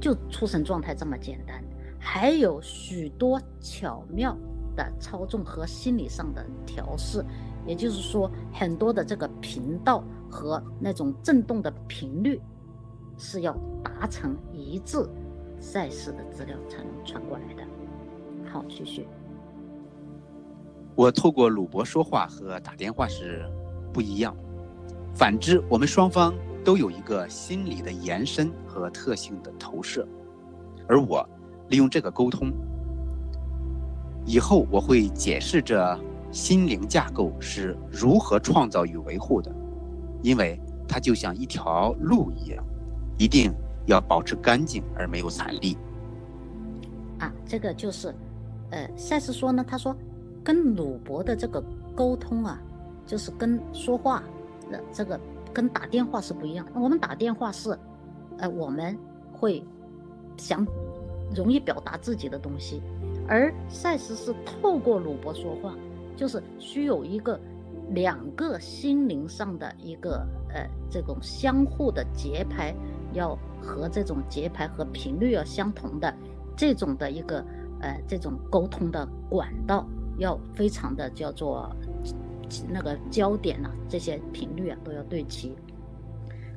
[0.00, 1.62] 就出神状态这么简单。
[2.00, 4.36] 还有许多巧妙
[4.74, 7.24] 的操纵和心理上的调试，
[7.64, 12.40] 也就是说，很多的这个频道和那种震动的频率
[13.16, 15.08] 是要达成一致，
[15.60, 17.62] 赛事的资料才能传过来的。
[18.50, 19.06] 好，继续。
[20.94, 23.44] 我透过鲁博说话和打电话是
[23.92, 24.34] 不一样，
[25.14, 30.06] 反之，我们双方都有一个心理的延伸和特性的投射，
[30.88, 31.28] 而我。
[31.70, 32.52] 利用这个沟通，
[34.26, 35.98] 以后我会解释这
[36.30, 39.50] 心灵架构是如何创造与维护的，
[40.22, 42.62] 因为它就像一条路一样，
[43.16, 43.50] 一定
[43.86, 45.74] 要保持干净而没有残粒。
[47.18, 48.14] 啊，这个就是，
[48.70, 49.96] 呃，赛斯说呢，他说
[50.44, 51.60] 跟鲁伯的这个
[51.96, 52.60] 沟通啊，
[53.06, 54.22] 就是跟说话
[54.70, 55.18] 的这个
[55.52, 56.64] 跟打电话是不一样。
[56.74, 57.76] 我们打电话是，
[58.38, 58.96] 呃，我们
[59.32, 59.60] 会
[60.36, 60.64] 想。
[61.34, 62.80] 容易表达自己的东西，
[63.26, 65.74] 而赛斯是透过鲁伯说话，
[66.14, 67.40] 就是需有一个
[67.90, 72.72] 两个心灵上的一个呃这种相互的节拍，
[73.14, 76.14] 要和这种节拍和频率要相同的
[76.56, 77.44] 这种的一个
[77.80, 79.84] 呃这种沟通的管道
[80.18, 81.70] 要非常的叫做
[82.68, 85.54] 那个焦点呐，这些频率啊都要对齐。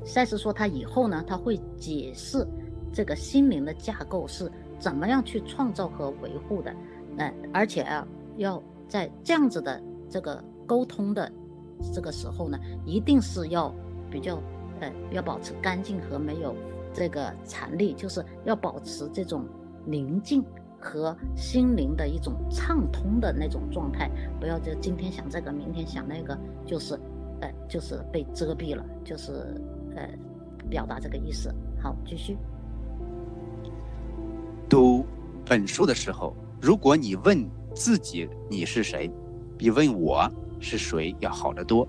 [0.05, 2.47] 赛斯说他以后呢他会解释
[2.93, 4.51] 这个心灵的架构是。
[4.79, 6.71] 怎么样去创造和维护的？
[7.17, 11.31] 嗯，而且啊，要在这样子的这个沟通的
[11.91, 13.73] 这个时候呢，一定是要
[14.11, 14.39] 比较
[14.79, 16.55] 呃，要保持干净和没有
[16.93, 19.47] 这个残力，就是要保持这种
[19.83, 20.45] 宁静
[20.79, 24.09] 和心灵的一种畅通的那种状态，
[24.39, 26.93] 不要就今天想这个，明天想那个，就是
[27.41, 29.31] 呃，就是被遮蔽了，就是
[29.95, 30.07] 呃，
[30.69, 31.53] 表达这个意思。
[31.81, 32.37] 好，继续。
[34.69, 35.05] 读
[35.45, 39.09] 本书的时候，如果你问自己你是谁，
[39.57, 41.87] 比问我是谁要好得多。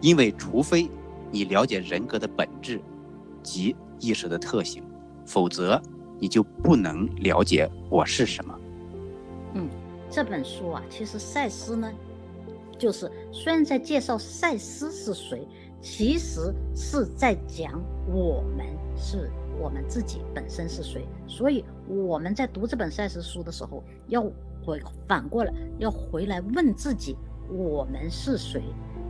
[0.00, 0.90] 因为除非
[1.30, 2.80] 你了解人格的本质
[3.42, 4.82] 及意识的特性，
[5.24, 5.80] 否则
[6.18, 8.58] 你就不能了解我是什么。
[9.54, 9.68] 嗯，
[10.10, 11.92] 这本书啊，其实赛斯呢，
[12.78, 15.46] 就是虽然在介绍赛斯是谁，
[15.80, 19.30] 其实是在讲我们是。
[19.58, 21.06] 我们自己本身是谁？
[21.26, 24.22] 所以我们在读这本赛事书的时候，要
[24.62, 27.16] 回反过来，要回来问自己：
[27.48, 28.62] 我们是谁？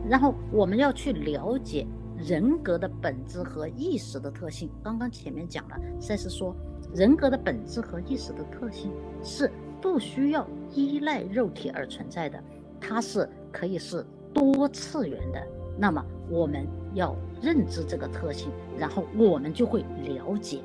[0.07, 4.69] 然后我们要去了解人格的本质和意识的特性。
[4.81, 6.55] 刚刚前面讲了，赛斯说，
[6.93, 8.91] 人格的本质和意识的特性
[9.23, 12.41] 是不需要依赖肉体而存在的，
[12.79, 15.41] 它是可以是多次元的。
[15.77, 20.59] 那么我们要认知这个特性，然后我们就会了解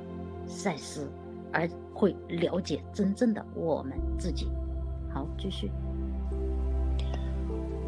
[0.47, 1.07] 赛斯，
[1.53, 4.49] 而会了解真正的我们自己。
[5.13, 5.71] 好，继续。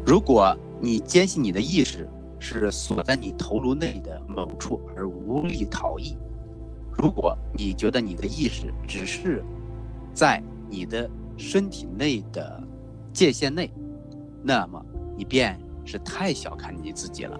[0.05, 6.15] 如果你坚信你的意识是锁在你头颅内的某处而无力逃逸，
[6.97, 9.43] 如果你觉得你的意识只是
[10.13, 12.61] 在你的身体内的
[13.13, 13.71] 界限内，
[14.41, 14.83] 那么
[15.17, 17.39] 你便是太小看你自己了，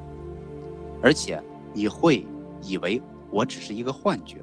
[1.02, 1.42] 而且
[1.74, 2.26] 你会
[2.62, 4.38] 以为我只是一个幻觉，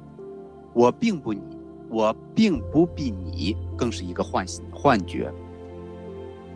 [0.73, 1.41] 我并不你，
[1.89, 5.31] 我并不比你更是一个幻幻觉。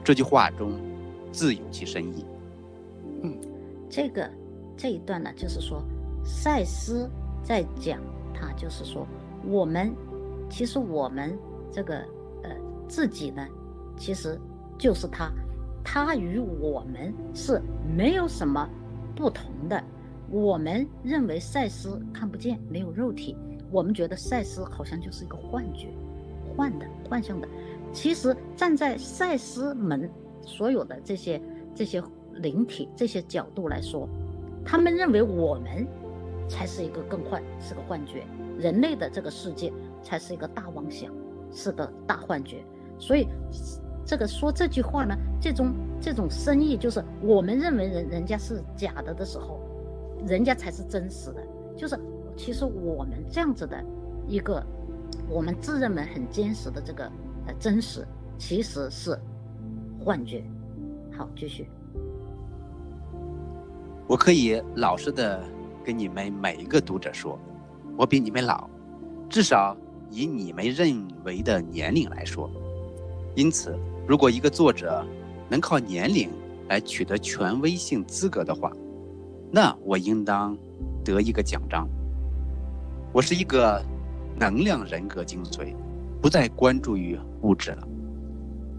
[0.04, 0.72] 这句话中。
[1.30, 2.26] 自有其深意。
[3.22, 3.38] 嗯，
[3.90, 4.28] 这个
[4.78, 5.84] 这一段呢，就是说，
[6.24, 7.08] 赛斯
[7.44, 8.00] 在讲，
[8.40, 9.08] 他就是说，
[9.46, 9.94] 我们
[10.50, 11.38] 其实我们
[11.72, 11.96] 这个
[12.44, 12.52] 呃
[12.88, 13.46] 自己呢，
[13.98, 14.40] 其实
[14.78, 15.32] 就是他，
[15.84, 17.62] 他与我们是
[17.96, 18.70] 没有什么
[19.16, 19.84] 不同的。
[20.30, 23.36] 我们认为赛斯看不见，没有肉体，
[23.72, 25.88] 我们觉得赛斯好像就是一个幻觉，
[26.56, 27.48] 幻的、幻象的。
[27.92, 30.10] 其实站在赛斯门。
[30.44, 31.42] 所有的这些
[31.76, 32.02] 这些
[32.36, 34.08] 灵体这些角度来说，
[34.64, 35.86] 他们认为我们
[36.48, 38.26] 才是一个更幻，是个幻觉，
[38.58, 41.12] 人类的这个世界才是一个大妄想，
[41.52, 42.64] 是个大幻觉。
[43.00, 43.28] 所以，
[44.06, 49.60] 这个说这句话呢，这种这种深意就是我们认为人人家是假的的时候，
[50.26, 51.42] 人家才是真实的。
[51.76, 52.00] 就是
[52.36, 53.84] 其实我们这样子的
[54.28, 54.66] 一个，
[55.30, 57.06] 我们自认为很坚实的这个
[57.46, 58.06] 呃真实，
[58.38, 59.18] 其实是。
[60.00, 60.42] 幻觉，
[61.18, 61.68] 好，继续。
[64.08, 65.44] 我可以老实的
[65.88, 67.40] 跟你们每一个读者说，
[67.98, 68.70] 我比你们老，
[69.30, 69.74] 至少
[70.12, 72.52] 以你们认为的年龄来说。
[73.36, 73.74] 因此，
[74.06, 75.02] 如果一个作者
[75.48, 76.30] 能靠年龄
[76.68, 78.70] 来取得权威性资格的话，
[79.50, 80.58] 那我应当
[81.06, 81.88] 得一个奖章。
[83.14, 83.82] 我是一个
[84.38, 85.74] 能量人格精髓，
[86.22, 87.88] 不再关注于物质了。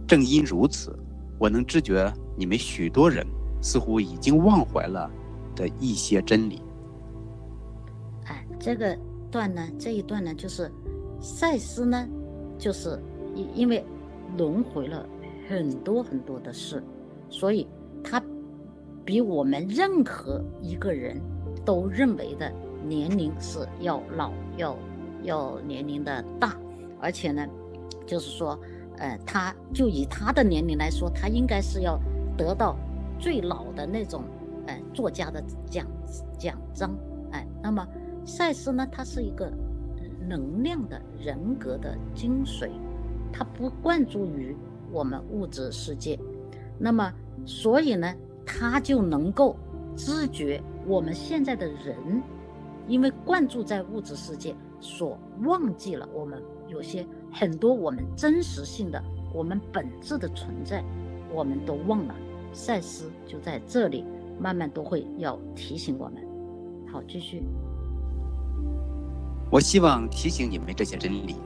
[0.07, 0.95] 正因如此。
[1.39, 3.25] 我能知觉你们许多人
[3.63, 5.09] 似乎已经忘怀了
[5.55, 6.61] 的一些真理。
[8.59, 8.97] 这个
[9.31, 10.71] 段呢，这一段呢，就是
[11.21, 12.07] 赛斯呢，
[12.59, 12.99] 就是
[13.35, 13.85] 因因为
[14.37, 15.07] 轮回了
[15.49, 16.83] 很多很多的事，
[17.29, 17.67] 所以
[18.03, 18.23] 他
[19.05, 21.21] 比我们任何一个人
[21.65, 22.53] 都认为的
[22.85, 24.77] 年龄是要老，要
[25.23, 26.57] 要年龄的大，
[27.01, 27.47] 而且呢，
[28.07, 28.59] 就是说。
[29.01, 31.97] 呃，他就以他的年龄来说，他应该是要
[32.37, 32.77] 得到
[33.17, 34.25] 最老的那种，
[34.67, 35.41] 呃，作家的
[35.71, 35.87] 奖
[36.37, 36.93] 奖章。
[37.31, 37.87] 哎，那么
[38.29, 39.51] 赛斯呢，他是一个
[40.29, 42.71] 能量的人格的精髓，
[43.33, 44.55] 他不灌注于
[44.93, 46.19] 我们物质世界，
[46.79, 47.11] 那么
[47.47, 48.15] 所以呢，
[48.45, 49.57] 他就能够
[49.97, 52.23] 知觉我们现在的人，
[52.87, 57.05] 因为灌注在物质世界，所忘记了我们有些。
[57.31, 59.03] 很多我们真实性的、
[59.35, 60.83] 我们本质的存在，
[61.31, 62.15] 我们都忘了。
[62.55, 64.03] 赛斯就在这里，
[64.41, 66.23] 慢慢都会要提醒我们。
[66.91, 67.43] 好，继续。
[69.51, 71.37] 我希望提醒你们这些真理。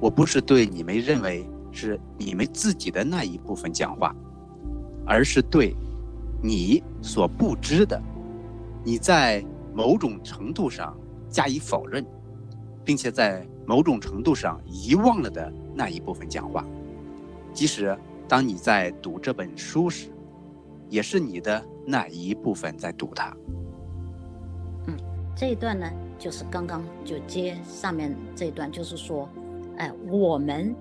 [0.00, 4.14] 我不是对你们认为是你们自己的那一部分讲话，
[5.06, 5.74] 而是对
[6.42, 8.00] 你所不知的，
[8.84, 10.96] 你在某种程度上
[11.28, 12.04] 加以否认，
[12.84, 13.46] 并且在。
[13.68, 16.64] 某种程度上遗忘了的那一部分讲话，
[17.52, 17.94] 即使
[18.26, 20.08] 当你在读这本书时，
[20.88, 23.30] 也是你的那一部分在读它。
[24.86, 24.96] 嗯，
[25.36, 25.86] 这一段呢，
[26.18, 29.28] 就是刚刚就接上面这一段，就是说，
[29.76, 30.74] 哎，我们，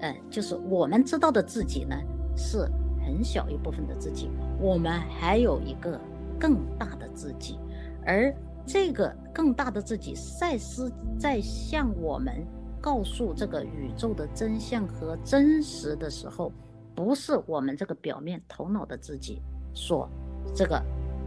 [0.00, 1.96] 呃，就是我们知道的自己呢，
[2.36, 2.68] 是
[3.04, 6.00] 很小一部分的自己，我们还有一个
[6.40, 7.58] 更大的自己，
[8.04, 8.34] 而。
[8.70, 12.46] 这个更大的自己，赛斯在向我们
[12.82, 16.52] 告诉这个宇宙的真相和真实的时候，
[16.94, 19.40] 不是我们这个表面头脑的自己
[19.72, 20.06] 说
[20.54, 20.78] 这个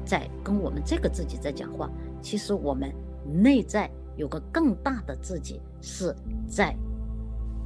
[0.05, 1.89] 在跟我们这个自己在讲话。
[2.21, 2.93] 其实我们
[3.31, 6.15] 内在有个更大的自己是
[6.47, 6.75] 在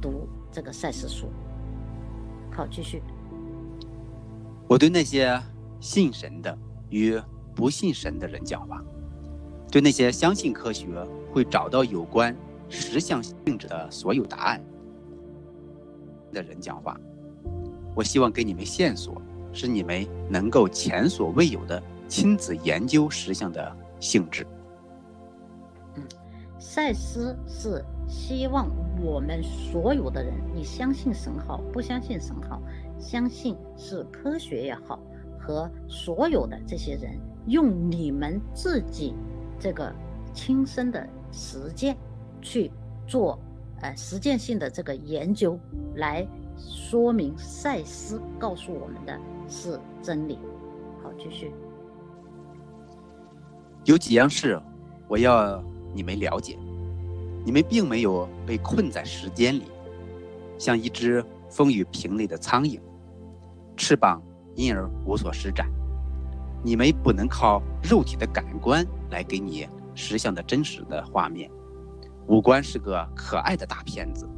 [0.00, 1.28] 读这个赛斯书。
[2.52, 3.02] 好，继续。
[4.68, 5.40] 我对那些
[5.80, 6.56] 信神的
[6.90, 7.20] 与
[7.54, 8.82] 不信神的人讲话。
[9.70, 10.86] 对那些相信科学
[11.32, 12.34] 会找到有关
[12.68, 14.64] 实相性质的所有答案
[16.32, 16.98] 的人讲话，
[17.94, 19.20] 我希望给你们线索，
[19.52, 24.46] 使你们能够前所未有的亲自研究实相的性质。
[26.76, 28.68] 赛斯是希望
[29.02, 32.60] 我们所有的人，你相信神好，不相信神好，
[32.98, 35.00] 相信是科学也好，
[35.40, 39.14] 和所有的这些人，用你们自己
[39.58, 39.90] 这个
[40.34, 41.96] 亲身的实践
[42.42, 42.70] 去
[43.06, 43.38] 做
[43.80, 45.58] 呃实践性的这个研究，
[45.94, 50.38] 来说明赛斯告诉我们的是真理。
[51.02, 51.50] 好，继续。
[53.86, 54.60] 有几样事
[55.08, 56.58] 我要你们了解：
[57.46, 59.66] 你们并没有被困在时间里，
[60.58, 62.80] 像一只风雨瓶里的苍蝇，
[63.76, 64.20] 翅膀
[64.56, 65.70] 因而无所施展。
[66.64, 71.48] 你们不能靠肉体的感官来给你实相的真实的画面。
[72.26, 74.28] 五官是个可爱的大骗子，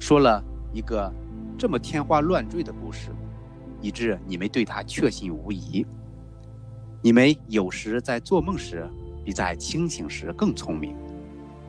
[0.00, 1.08] 说了一个
[1.56, 3.10] 这么天花乱坠的故事，
[3.80, 5.86] 以致你们对他确信无疑。
[7.00, 8.84] 你们有时在做梦时，
[9.24, 10.96] 比在清醒时更聪明，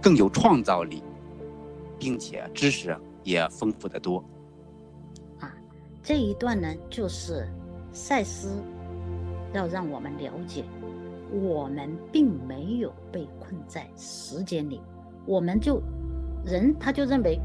[0.03, 1.01] 更有创造力，
[1.97, 4.21] 并且知识也丰富的多。
[5.39, 5.55] 啊，
[6.03, 7.47] 这一段呢，就是
[7.93, 8.61] 赛斯
[9.53, 10.65] 要让我们了解，
[11.31, 14.81] 我们并没有被困在时间里，
[15.25, 15.81] 我们就
[16.45, 17.39] 人他就认为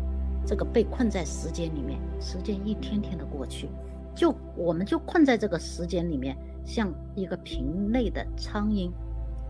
[0.45, 3.69] 这个被困在时间里面，时间一天天的过去，
[4.17, 6.37] 就我们就困在这个时间里面。
[6.65, 8.91] 像一个瓶内的苍蝇，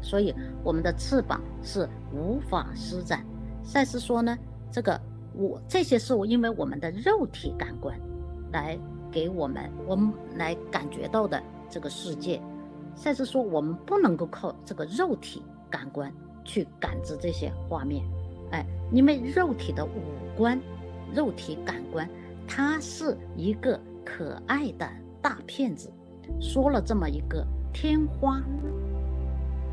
[0.01, 3.25] 所以我们的翅膀是无法施展。
[3.63, 4.37] 赛斯说呢，
[4.71, 5.01] 这个
[5.35, 7.99] 我这些是我因为我们的肉体感官
[8.53, 8.79] 来
[9.11, 12.41] 给我们我们来感觉到的这个世界。
[12.95, 16.13] 赛斯说我们不能够靠这个肉体感官
[16.45, 18.05] 去感知这些画面，
[18.51, 20.01] 哎，因为肉体的五
[20.37, 20.59] 官、
[21.15, 22.09] 肉体感官，
[22.47, 24.89] 它是一个可爱的
[25.21, 25.93] 大骗子。
[26.41, 28.43] 说了这么一个天花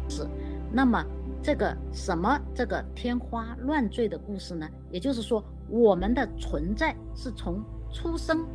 [0.07, 0.27] 是，
[0.71, 1.03] 那么
[1.41, 4.69] 这个什么这个天花乱坠的故事呢？
[4.91, 8.45] 也就是说，我们的存在是从出生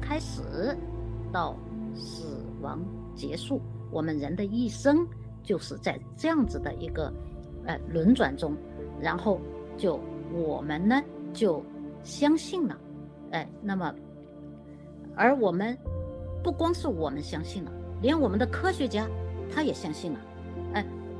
[0.00, 0.42] 开始
[1.32, 1.56] 到
[1.94, 2.80] 死亡
[3.14, 5.06] 结束，我们人的一生
[5.42, 7.12] 就是在这样子的一个
[7.66, 8.56] 呃轮转中，
[9.00, 9.40] 然后
[9.76, 10.00] 就
[10.32, 11.62] 我们呢就
[12.02, 12.76] 相信了，
[13.30, 13.94] 哎，那么
[15.16, 15.76] 而我们。
[16.40, 19.08] 不光是我们相信了，连我们的科学家
[19.50, 20.18] 他也相信了，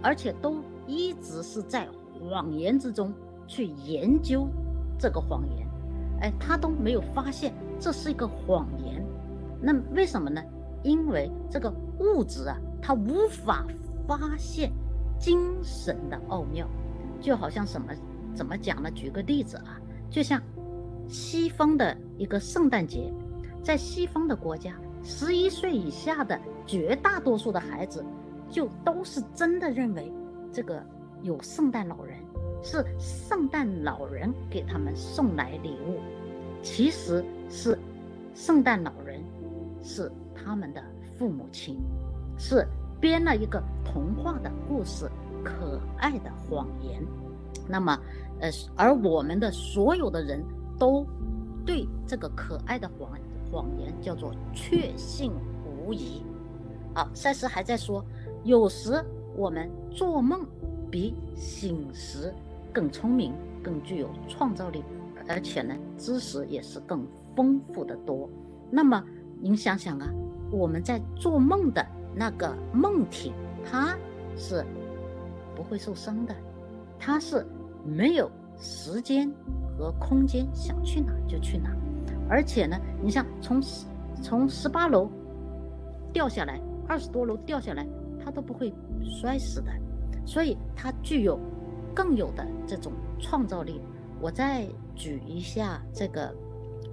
[0.02, 3.12] 而且都一直是在谎言之中
[3.46, 4.48] 去研究
[4.98, 5.66] 这个谎言，
[6.20, 9.04] 哎，他都没有发现这是一个谎言。
[9.60, 10.42] 那为什么呢？
[10.82, 13.66] 因为这个物质啊，它无法
[14.06, 14.72] 发现
[15.18, 16.68] 精神的奥妙，
[17.20, 17.92] 就好像什么
[18.34, 18.90] 怎么讲呢？
[18.92, 20.40] 举个例子啊，就像
[21.08, 23.12] 西方的一个圣诞节，
[23.62, 24.74] 在西方的国家。
[25.04, 28.04] 十一岁以下的绝大多数的孩子，
[28.50, 30.12] 就都是真的认为
[30.52, 30.82] 这个
[31.22, 32.18] 有圣诞老人，
[32.62, 36.00] 是圣诞老人给他们送来礼物，
[36.62, 37.78] 其实是
[38.34, 39.22] 圣诞老人
[39.82, 40.82] 是他们的
[41.16, 41.78] 父母亲，
[42.38, 42.66] 是
[43.00, 45.10] 编了一个童话的故事，
[45.44, 47.02] 可爱的谎言。
[47.68, 47.98] 那么，
[48.40, 50.42] 呃，而我们的所有的人
[50.78, 51.06] 都
[51.66, 53.10] 对这个可爱的谎。
[53.50, 55.32] 谎言叫做确信
[55.64, 56.22] 无疑。
[56.92, 58.04] 好，赛斯还在说，
[58.44, 59.04] 有时
[59.36, 60.46] 我们做梦
[60.90, 62.32] 比醒时
[62.72, 64.82] 更聪明、更具有创造力，
[65.28, 68.28] 而且呢，知识也是更丰富的多。
[68.70, 69.02] 那么
[69.40, 70.08] 您想想啊，
[70.50, 73.32] 我们在做梦的那个梦体，
[73.64, 73.96] 它
[74.36, 74.64] 是
[75.54, 76.34] 不会受伤的，
[76.98, 77.46] 它是
[77.84, 79.30] 没有时间
[79.76, 81.70] 和空间，想去哪就去哪。
[82.28, 83.62] 而且呢，你像从
[84.22, 85.10] 从十八楼
[86.12, 87.86] 掉下来，二十多楼掉下来，
[88.28, 88.70] 他都不会
[89.02, 89.72] 摔死的，
[90.26, 91.40] 所以它具有
[91.94, 93.80] 更有的这种创造力。
[94.20, 96.30] 我再举一下这个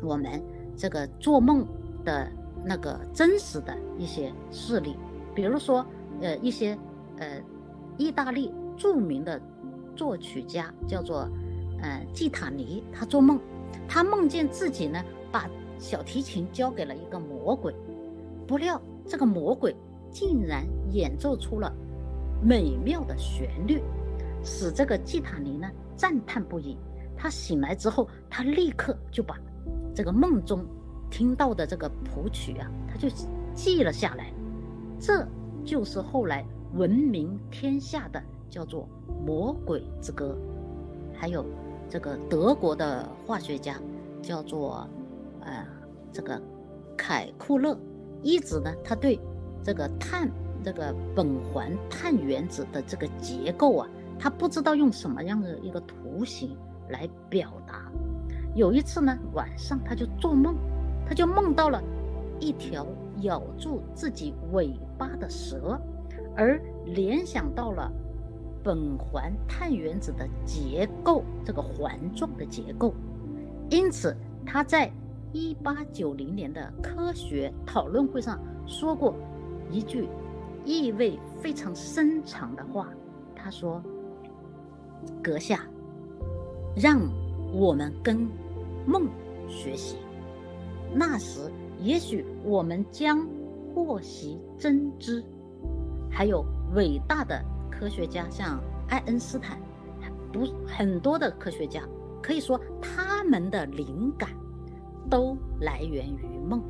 [0.02, 0.42] 我们
[0.78, 1.68] 这个做梦
[2.06, 2.32] 的
[2.64, 4.96] 那个真实的一些事例，
[5.34, 5.86] 比如说
[6.22, 6.78] 呃一些
[7.18, 7.42] 呃
[7.98, 9.42] 意大利著名的
[9.94, 11.30] 作曲家叫做
[11.82, 13.38] 呃季塔尼，他做梦，
[13.90, 15.04] 他梦见自己呢。
[15.34, 17.76] 把小提琴交给了一个魔鬼，
[18.48, 19.76] 不料这个魔鬼
[20.10, 20.66] 竟然
[20.96, 21.72] 演奏出了
[22.42, 23.82] 美妙的旋律，
[24.44, 26.78] 使这个季塔尼呢赞叹不已。
[27.18, 29.38] 他醒来之后，他立刻就把
[29.94, 30.66] 这个梦中
[31.10, 33.08] 听到的这个谱曲啊，他就
[33.54, 34.34] 记了下来。
[35.00, 35.28] 这
[35.64, 38.88] 就是后来闻名天下的叫做
[39.26, 40.38] 《魔鬼之歌》。
[41.18, 41.46] 还有
[41.90, 43.80] 这个德国的化学家
[44.22, 44.88] 叫做。
[45.48, 45.64] 呃，
[46.12, 46.42] 这个
[46.98, 47.78] 凯库勒
[48.24, 49.20] 一直呢，他对
[49.62, 50.28] 这个碳
[50.66, 53.88] 这个苯环碳原子的这个结构啊，
[54.18, 56.58] 他不知道用什么样的一个图形
[56.90, 57.92] 来表达。
[58.56, 60.56] 有一次呢，晚上他就做梦，
[61.08, 61.80] 他就梦到了
[62.40, 62.84] 一条
[63.22, 65.80] 咬住自己尾巴的蛇，
[66.36, 67.92] 而联想到了
[68.64, 72.92] 苯环碳原子的结构，这个环状的结构。
[73.70, 74.92] 因此，他在
[75.32, 79.14] 一八九零年的科学讨论会上说过
[79.70, 80.08] 一句
[80.66, 82.90] 意味非常深长的话。
[83.36, 83.82] 他说
[85.24, 85.62] ：“阁下，
[86.76, 87.00] 让
[87.54, 88.28] 我们跟
[88.86, 89.08] 梦
[89.48, 89.98] 学习，
[90.94, 93.28] 那时也许我们将
[93.74, 95.24] 获悉真知。”
[96.10, 96.44] 还有
[96.74, 97.40] 伟大的
[97.70, 99.60] 科学家，像爱因斯坦，
[100.34, 101.82] 不很多的科学家。
[102.24, 104.32] 可以说，他们的灵感
[105.10, 106.64] 都来源于梦。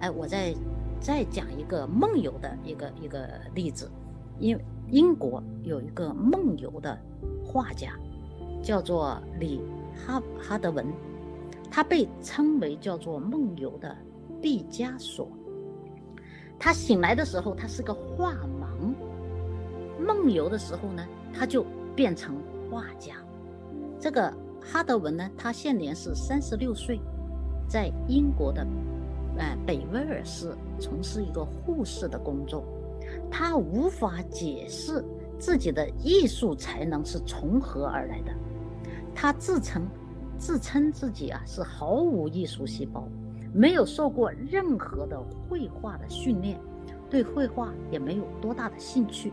[0.00, 0.54] 哎，我在
[1.00, 3.90] 再讲一个梦游的一个一个例子。
[4.38, 6.98] 因英国有一个梦游的
[7.44, 7.92] 画家，
[8.62, 9.60] 叫做李
[10.06, 10.86] 哈哈德文，
[11.70, 13.96] 他被称为叫做梦游的
[14.40, 15.28] 毕加索。
[16.58, 18.94] 他醒来的时候，他是个画盲；
[19.98, 21.64] 梦游的时候呢，他就
[21.96, 22.36] 变成
[22.70, 23.14] 画家。
[23.98, 24.32] 这个。
[24.62, 27.00] 哈德文呢，他现年是三十六岁，
[27.66, 28.62] 在英国的，
[29.36, 32.64] 呃北威尔士从事一个护士的工作。
[33.30, 35.04] 他无法解释
[35.38, 38.32] 自己的艺术才能是从何而来的。
[39.14, 39.86] 他自称
[40.38, 43.06] 自称自己啊是毫无艺术细胞，
[43.52, 46.60] 没有受过任何的绘画的训练，
[47.08, 49.32] 对绘画也没有多大的兴趣。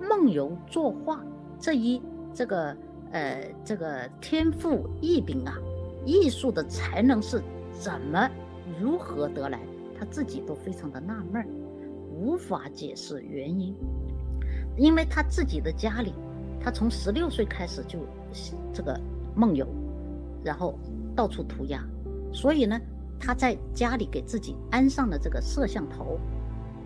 [0.00, 1.24] 梦游作画
[1.58, 2.00] 这一
[2.32, 2.76] 这个。
[3.12, 5.54] 呃，这个天赋异禀啊，
[6.04, 8.28] 艺术的才能是怎么
[8.80, 9.60] 如何得来？
[9.96, 11.46] 他自己都非常的纳闷，
[12.10, 13.74] 无法解释原因。
[14.76, 16.12] 因为他自己的家里，
[16.60, 18.00] 他从十六岁开始就
[18.72, 19.00] 这个
[19.36, 19.64] 梦游，
[20.42, 20.76] 然后
[21.14, 21.80] 到处涂鸦，
[22.32, 22.80] 所以呢，
[23.20, 26.18] 他在家里给自己安上了这个摄像头。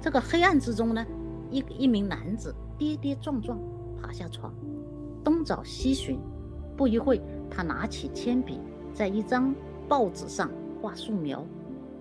[0.03, 1.05] 这个黑暗之中呢，
[1.51, 3.59] 一一名男子跌跌撞撞
[4.01, 4.53] 爬下床。
[5.25, 6.21] 东找西寻，
[6.77, 7.21] 不一会，
[7.51, 8.61] 他拿起铅笔，
[8.93, 9.55] 在一张
[9.89, 11.45] 报纸上画素描，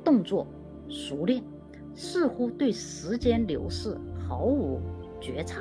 [0.08, 0.48] 动作
[0.88, 1.44] 熟练，
[1.94, 3.94] 似乎对时间流逝
[4.26, 4.80] 毫无
[5.20, 5.60] 觉察。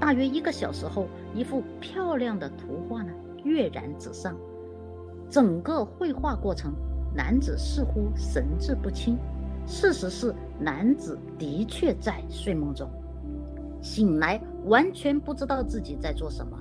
[0.00, 3.12] 大约一个小时后，一幅漂亮的图画呢
[3.44, 4.34] 跃然纸上。
[5.28, 6.72] 整个绘画过程，
[7.14, 9.18] 男子似乎神志不清。
[9.66, 12.88] 事实是，男子的确在睡梦中，
[13.82, 16.58] 醒来完全不知道自己在做什么。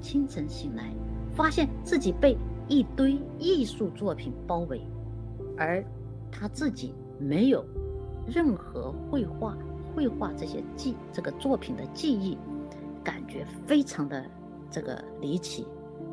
[0.00, 0.92] 清晨醒来，
[1.32, 4.80] 发现自己被一堆艺术作品包围，
[5.56, 5.80] 而
[6.36, 7.64] 他自己没有
[8.26, 9.56] 任何绘画、
[9.94, 12.36] 绘画这些记这个作品的记忆，
[13.04, 14.24] 感觉非常的
[14.68, 15.64] 这个离奇。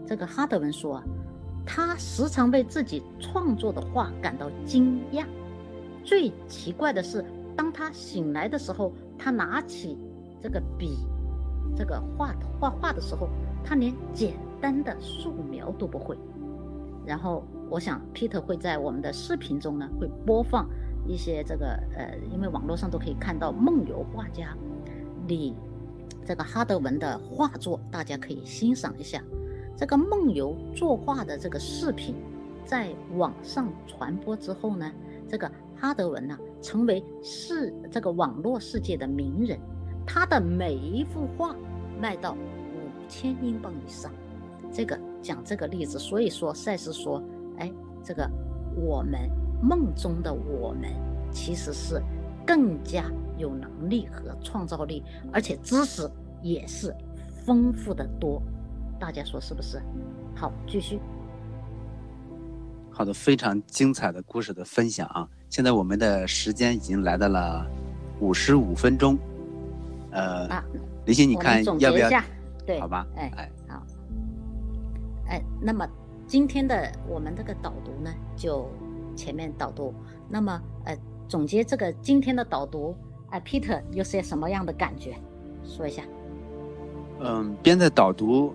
[0.05, 1.01] 这个哈德文说，
[1.65, 5.25] 他时常为自己创作的画感到惊讶。
[6.03, 7.25] 最奇怪的是，
[7.57, 9.97] 当他醒来的时候，他拿起
[10.39, 10.99] 这个笔，
[11.75, 13.27] 这个画画画的时候。
[13.63, 16.17] 他连简单的素描都不会，
[17.05, 20.69] 然后我想 Peter 会在我们的视频中呢，会播放
[21.07, 24.53] 一些这个呃，因为网络上都可以看到梦游画家
[25.25, 25.55] 李
[26.25, 29.23] 这个哈德文的画作，大家可以欣赏一下。
[29.77, 32.15] 这个梦游作画的这个视频
[32.65, 34.91] 在网上传播之后呢，
[35.25, 39.57] 这个哈德文呢成为世这个网络世界的名人，
[40.05, 41.55] 他的每一幅画
[42.01, 42.37] 卖到五。
[43.07, 44.09] 千英镑以上，
[44.71, 47.21] 这个讲这个例子，所以说赛斯说，
[47.61, 47.71] 哎，
[48.03, 48.27] 这个
[48.75, 49.29] 我们
[49.61, 50.89] 梦中的我们
[51.31, 52.01] 其实是
[52.45, 53.05] 更加
[53.37, 56.09] 有能力和创造力，而且知识
[56.41, 56.93] 也是
[57.45, 58.41] 丰富的多，
[58.99, 59.79] 大家说是不是？
[60.35, 60.99] 好，继续。
[62.89, 65.27] 好的，非常精彩的故事的分享啊！
[65.49, 67.65] 现在我们的时间已经来到了
[68.19, 69.17] 五十五分钟，
[70.11, 70.47] 呃，
[71.05, 72.09] 林欣，你看要不要？
[72.65, 73.83] 对，好吧，哎哎好，
[75.27, 75.87] 哎，那么
[76.31, 78.65] 今天的我们这个导读呢，就
[79.17, 79.93] 前面导读，
[80.29, 82.95] 那么呃总结这个今天的导读，
[83.31, 85.13] 哎，Peter 有些什么样的感觉？
[85.65, 86.03] 说一下。
[87.19, 88.53] 嗯，边在导读，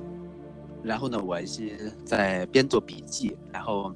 [0.83, 3.93] 然后呢，我是在边做笔记，然后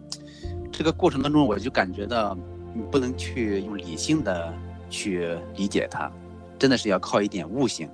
[0.70, 2.36] 这个过程当中，我就感觉到，
[2.74, 4.52] 你不能去用理性的
[4.90, 6.12] 去理解它，
[6.58, 7.88] 真的是要靠一点悟性。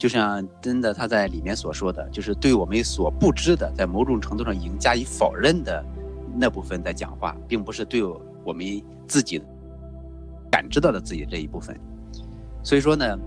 [0.00, 5.84] 就像真的他在里面所说的，就是对我们所不知的，在某种程度上已经加以否认的
[6.34, 8.02] 那部分在讲话，并不是对
[8.42, 8.64] 我们
[9.06, 9.42] 自己
[10.50, 11.78] 感知到的自己这一部分。
[12.62, 13.18] 所以说呢，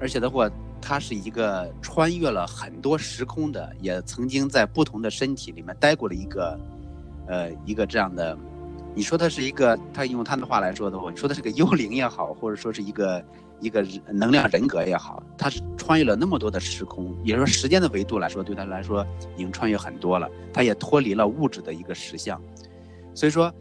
[0.00, 0.50] 而且的话，
[0.80, 6.58] 他是一个穿越了很多时空的，也曾经在不同的身体里面待过了一个，
[7.28, 8.36] 呃，一个这样的
[8.92, 13.24] 你说他是一个，他用他的话来说的话，你说他是个幽灵也好，或者说是一个
[13.62, 19.06] 一个能量人格也好，他是穿越了那么多的时空，也就是说时间的维度来说，对他来说
[19.36, 22.38] 已经穿越很多了，他也脱离了物质的一个实相，
[23.14, 23.54] 所以说，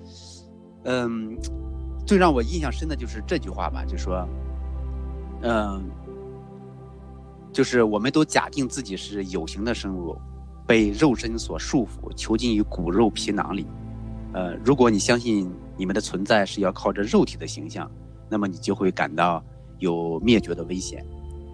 [0.86, 1.38] 嗯，
[2.06, 4.28] 最让我印象深的就是这句话吧，就说，
[5.44, 5.84] 嗯，
[7.54, 10.18] 就是我们都假定自己是有形的生物，
[10.66, 13.68] 被肉身所束缚，囚禁于骨肉皮囊里。
[14.34, 17.92] 呃，如果你相信你们的存在是要靠着肉体的形象，
[18.30, 19.44] 那么你就会感到
[19.82, 21.06] 有灭绝的危险，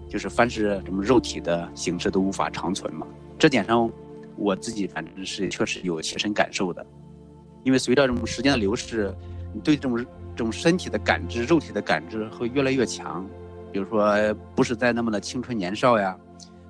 [0.08, 3.04] 就是凡是什么肉体的形式都无法长存嘛。
[3.36, 3.90] 这点上，
[4.36, 6.86] 我自己反正是确实有切身感受的，
[7.64, 9.12] 因为随着这种时间的流逝，
[9.52, 13.28] 你对这种这种身体的感知、肉体的感知会越来越强。
[13.72, 14.14] 比如说，
[14.54, 16.16] 不是在那么的青春年少呀，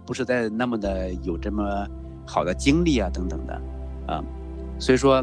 [0.06, 1.86] 不是在那么的有这么
[2.26, 3.62] 好的经历啊等等的，
[4.06, 4.24] 啊，
[4.78, 5.22] 所以说。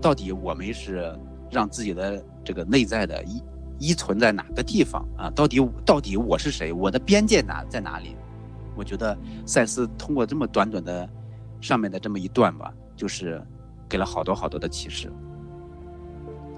[0.00, 1.16] 到底我们是
[1.48, 3.40] 让自己的这个内在的一
[3.82, 5.28] 依存在哪个地方啊？
[5.34, 6.72] 到底到底我是谁？
[6.72, 8.14] 我的边界哪在哪里？
[8.76, 11.08] 我觉得赛斯通过这么短短的
[11.60, 13.42] 上面的这么一段吧，就是
[13.88, 15.10] 给了好多好多的启示。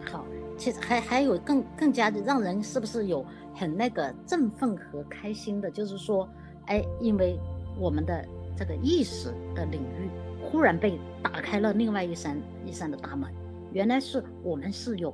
[0.04, 0.22] 好，
[0.58, 5.70] 其实还还有更更加的让人是不是有很那个振奋和开心的？
[5.70, 6.28] 就是说，
[6.66, 7.40] 哎，因为
[7.78, 8.22] 我们的
[8.54, 10.10] 这个意识的领域。
[10.46, 13.32] 忽然被打开了另外一扇一扇的大门，
[13.72, 15.12] 原来是我们是有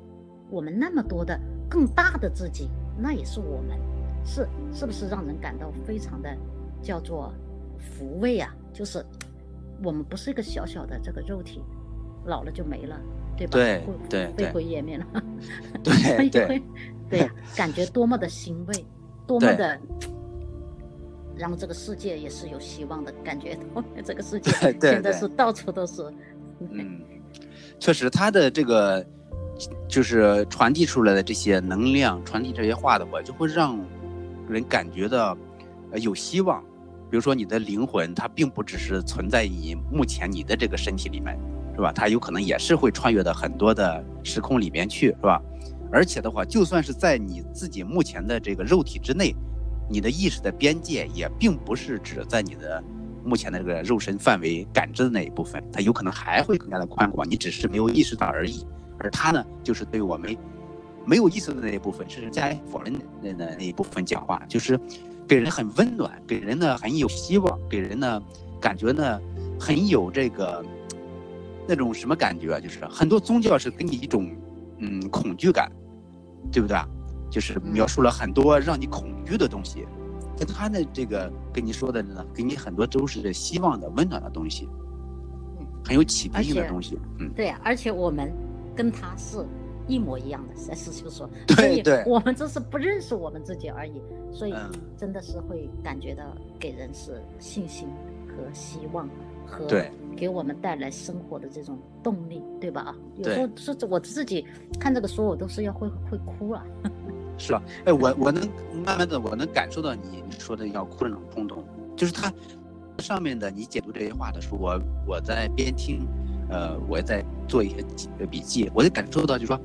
[0.50, 1.38] 我们那么多的
[1.70, 2.68] 更大的自己，
[2.98, 3.78] 那也是我们，
[4.24, 6.36] 是是不是让人感到非常的
[6.82, 7.32] 叫做
[7.78, 8.54] 抚慰啊？
[8.72, 9.02] 就是
[9.82, 11.62] 我们不是一个小小的这个肉体，
[12.26, 13.00] 老了就没了，
[13.36, 13.52] 对吧？
[13.52, 15.06] 对对灰灰烟灭了，
[15.82, 16.62] 对 对
[17.08, 18.84] 对呀，感觉多么的欣慰，
[19.26, 19.78] 多么的。
[21.36, 23.58] 让这个世界也是有希望的感觉。
[24.04, 26.02] 这个世界现在是到处都是。
[26.58, 27.00] 嗯，
[27.78, 29.02] 确实，他的这个
[29.88, 33.78] 就是传递出来的这些能量，传递这些话的话，就会让
[34.48, 35.36] 人感觉到
[35.92, 36.62] 呃有希望。
[37.11, 41.38] 比如说，你的灵魂，它并不只是存在于目前你的这个身体里面，
[41.74, 41.92] 是吧？
[41.92, 45.42] 它有可能也是会穿越到很多的时空里面去，是吧？
[45.92, 49.34] 而且的话，就算是在你自己目前的这个肉体之内。
[49.92, 52.80] 你的意识的边界也并不是指在你的
[53.24, 58.64] 目前的这个肉身范围感知的那一部分，它有可能还会更加的宽广，你只是没有意识到而已。
[59.01, 60.36] 而他呢，就是对我们
[61.05, 64.78] 没有意思的那一部分，是加以否认的那那一部分讲话，就是
[65.26, 68.22] 给人很温暖，给人呢很有希望，给人呢
[68.61, 69.20] 感觉呢
[69.59, 70.64] 很有这个
[71.66, 72.61] 那种什么感觉啊？
[72.61, 74.30] 就是很多宗教是给你一种
[74.78, 75.70] 嗯恐惧感，
[76.53, 76.86] 对不对啊？
[77.30, 79.86] 就是描述了很多让你恐惧的东西，
[80.36, 84.68] 但他的这个跟你说的呢，给你很多都是希望的、温暖的东西，
[85.61, 88.32] 嗯，很有启迪性的东西，嗯，对，而且我们
[88.76, 89.38] 跟他是
[89.86, 94.00] 一模一样的，实在是就说， 对对，我们只是不认识我们自己而已，
[94.32, 94.54] 所以
[94.96, 96.24] 真的是会感觉到
[96.58, 97.88] 给人是信心
[98.28, 99.08] 和希望
[99.46, 99.66] 和
[100.16, 102.82] 给我们带来生活的这种动力，对吧？
[102.82, 104.46] 啊，有时候是我自己
[104.78, 106.64] 看这个书，我都是要会会哭了。
[107.38, 107.62] 是吧？
[107.86, 108.46] 哎，我我能
[108.84, 111.64] 慢慢的，我能感受到你你说的要哭的那种冲动，
[111.96, 112.30] 就是他
[112.98, 116.06] 上面的你解读这些话的时候，我我在边听，
[116.51, 117.84] 呃，我在做一些
[118.26, 119.59] 笔记，我就感受到，就说，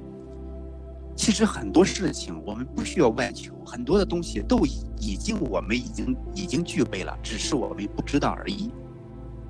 [1.16, 4.60] 其实很多事情我们不需要外求，很多的东西都
[4.98, 8.72] 已经我们已经已经具备了，只是我们不知道而已，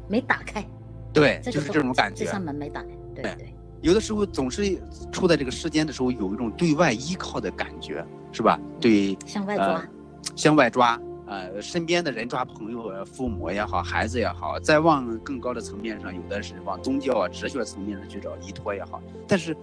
[0.08, 0.66] 没打开。
[1.14, 2.26] 对，就是这种感觉。
[2.26, 2.90] 这扇门没打开。
[3.14, 3.54] 对对。
[3.82, 4.82] 有的时候总是
[5.12, 8.60] 处在这个世间的时候，有一种对外依靠的感觉，是吧？
[8.82, 9.88] 对，向外抓，
[10.36, 19.02] 向外抓，呃，身边的人抓朋友、父母也好，孩子也好，再往更高的层面上，有的是往宗教啊、哲学层面上去找依托也好。
[19.28, 19.56] 但是，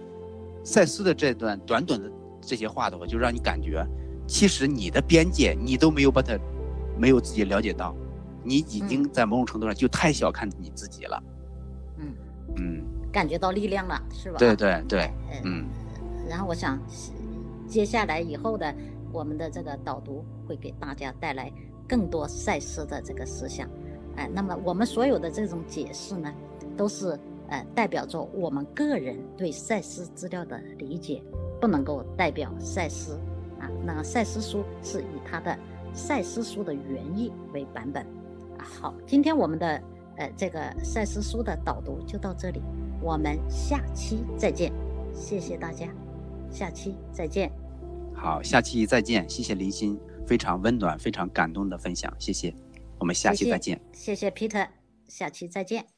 [0.63, 2.11] 赛斯的这段短短的
[2.41, 3.85] 这些话的话，就让你感觉，
[4.27, 6.37] 其实你的边界你都没有把它，
[6.97, 7.95] 没有自己了解到，
[8.43, 11.23] 你已经在某种程度上就太小看你自己了。
[11.97, 12.13] 嗯
[12.57, 12.83] 嗯。
[13.11, 14.37] 感觉到力量了，是吧？
[14.37, 15.11] 对对对，
[15.45, 15.65] 嗯。
[16.27, 16.79] 然后我想，
[17.67, 18.73] 接下来以后的
[19.13, 21.49] 我们的这个导读会给大家带来
[21.87, 23.69] 更多赛斯的这个思想，
[24.15, 26.33] 哎，那么我们所有的这种解释呢，
[26.75, 31.21] 都是呃代表着我们个人对赛斯资料的理解，
[31.61, 33.13] 不能够代表赛斯
[33.59, 33.69] 啊。
[33.85, 35.55] 那赛斯书是以它的
[35.93, 38.03] 赛斯书的原意为版本
[38.57, 38.65] 啊。
[38.65, 39.81] 好，今天我们的
[40.17, 42.61] 呃这个赛斯书的导读就到这里。
[43.01, 44.71] 我们下期再见，
[45.13, 45.89] 谢谢大家，
[46.49, 47.62] 下期再见。
[48.23, 52.55] 好，下期再见，谢谢林欣，非常温暖、非常感动的分享，谢谢，
[52.97, 53.77] 我们下期再见。
[53.91, 54.65] 谢谢 Peter，
[55.09, 55.92] 下期再见。